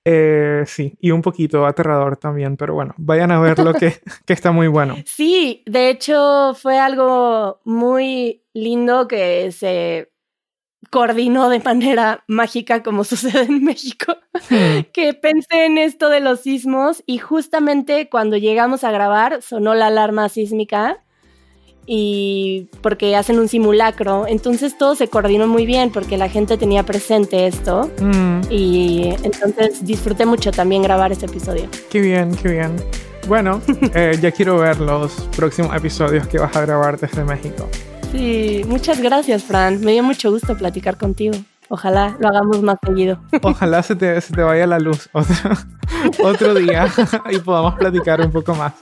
Eh, 0.04 0.64
sí, 0.66 0.98
y 1.00 1.12
un 1.12 1.22
poquito 1.22 1.68
aterrador 1.68 2.18
también, 2.18 2.58
pero 2.58 2.74
bueno, 2.74 2.96
vayan 2.98 3.30
a 3.30 3.40
verlo 3.40 3.76
que, 3.76 3.94
que 4.26 4.34
está 4.34 4.52
muy 4.52 4.68
bueno. 4.68 4.96
Sí, 5.06 5.62
de 5.68 5.92
hecho 5.92 6.56
fue 6.56 6.80
algo 6.80 7.62
muy 7.66 8.44
lindo 8.52 9.08
que 9.08 9.52
se 9.52 10.12
coordinó 10.90 11.50
de 11.50 11.60
manera 11.60 12.24
mágica 12.28 12.84
como 12.84 13.04
sucede 13.04 13.44
en 13.44 13.64
México, 13.64 14.16
hmm. 14.50 14.92
que 14.94 15.14
pensé 15.14 15.66
en 15.66 15.78
esto 15.78 16.10
de 16.10 16.20
los 16.20 16.42
sismos 16.42 17.04
y 17.06 17.18
justamente 17.18 18.10
cuando 18.10 18.38
llegamos 18.38 18.84
a 18.84 18.92
grabar 18.92 19.42
sonó 19.42 19.76
la 19.76 19.88
alarma 19.88 20.30
sísmica 20.30 21.04
y 21.90 22.70
porque 22.82 23.16
hacen 23.16 23.40
un 23.40 23.48
simulacro, 23.48 24.28
entonces 24.28 24.78
todo 24.78 24.96
se 24.96 25.08
coordinó 25.08 25.48
muy 25.48 25.66
bien 25.66 25.90
porque 25.90 26.18
la 26.18 26.28
gente 26.28 26.58
tenía 26.58 26.84
presente 26.84 27.48
esto 27.48 27.90
hmm. 28.00 28.42
y 28.50 29.16
entonces 29.24 29.86
disfruté 29.86 30.26
mucho 30.26 30.52
también 30.52 30.84
grabar 30.84 31.12
ese 31.12 31.28
episodio. 31.28 31.70
Qué 31.90 32.02
bien, 32.02 32.36
qué 32.36 32.50
bien. 32.50 32.76
Bueno, 33.28 33.62
eh, 33.94 34.18
ya 34.22 34.32
quiero 34.32 34.58
ver 34.58 34.80
los 34.80 35.14
próximos 35.36 35.76
episodios 35.76 36.28
que 36.28 36.40
vas 36.40 36.56
a 36.56 36.62
grabar 36.62 37.00
desde 37.00 37.24
México. 37.24 37.70
Sí, 38.12 38.64
muchas 38.68 39.02
gracias, 39.02 39.44
Fran. 39.44 39.82
Me 39.82 39.92
dio 39.92 40.04
mucho 40.04 40.32
gusto 40.32 40.56
platicar 40.56 40.98
contigo. 40.98 41.36
Ojalá 41.70 42.16
lo 42.20 42.30
hagamos 42.30 42.62
más 42.62 42.78
seguido. 42.86 43.20
Ojalá 43.42 43.84
se 43.84 43.96
te, 43.96 44.20
se 44.22 44.34
te 44.34 44.42
vaya 44.42 44.66
la 44.68 44.80
luz 44.80 45.10
otro, 45.12 45.36
otro 46.24 46.54
día 46.54 46.88
y 47.30 47.40
podamos 47.40 47.76
platicar 47.76 48.22
un 48.22 48.32
poco 48.32 48.56
más. 48.56 48.74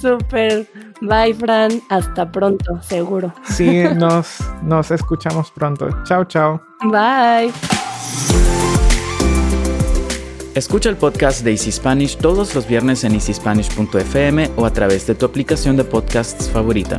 Súper. 0.00 0.66
Bye, 1.00 1.34
Fran. 1.34 1.80
Hasta 1.88 2.30
pronto, 2.30 2.80
seguro. 2.82 3.32
Sí, 3.44 3.84
nos, 3.94 4.38
nos 4.62 4.90
escuchamos 4.90 5.50
pronto. 5.50 5.88
Chao, 6.04 6.24
chao. 6.24 6.60
Bye. 6.82 7.52
Escucha 10.54 10.88
el 10.88 10.96
podcast 10.96 11.42
de 11.42 11.50
Easy 11.50 11.72
Spanish 11.72 12.16
todos 12.16 12.54
los 12.54 12.68
viernes 12.68 13.02
en 13.02 13.14
easyspanish.fm 13.14 14.50
o 14.56 14.64
a 14.64 14.70
través 14.72 15.04
de 15.06 15.14
tu 15.16 15.26
aplicación 15.26 15.76
de 15.76 15.82
podcasts 15.82 16.48
favorita. 16.48 16.98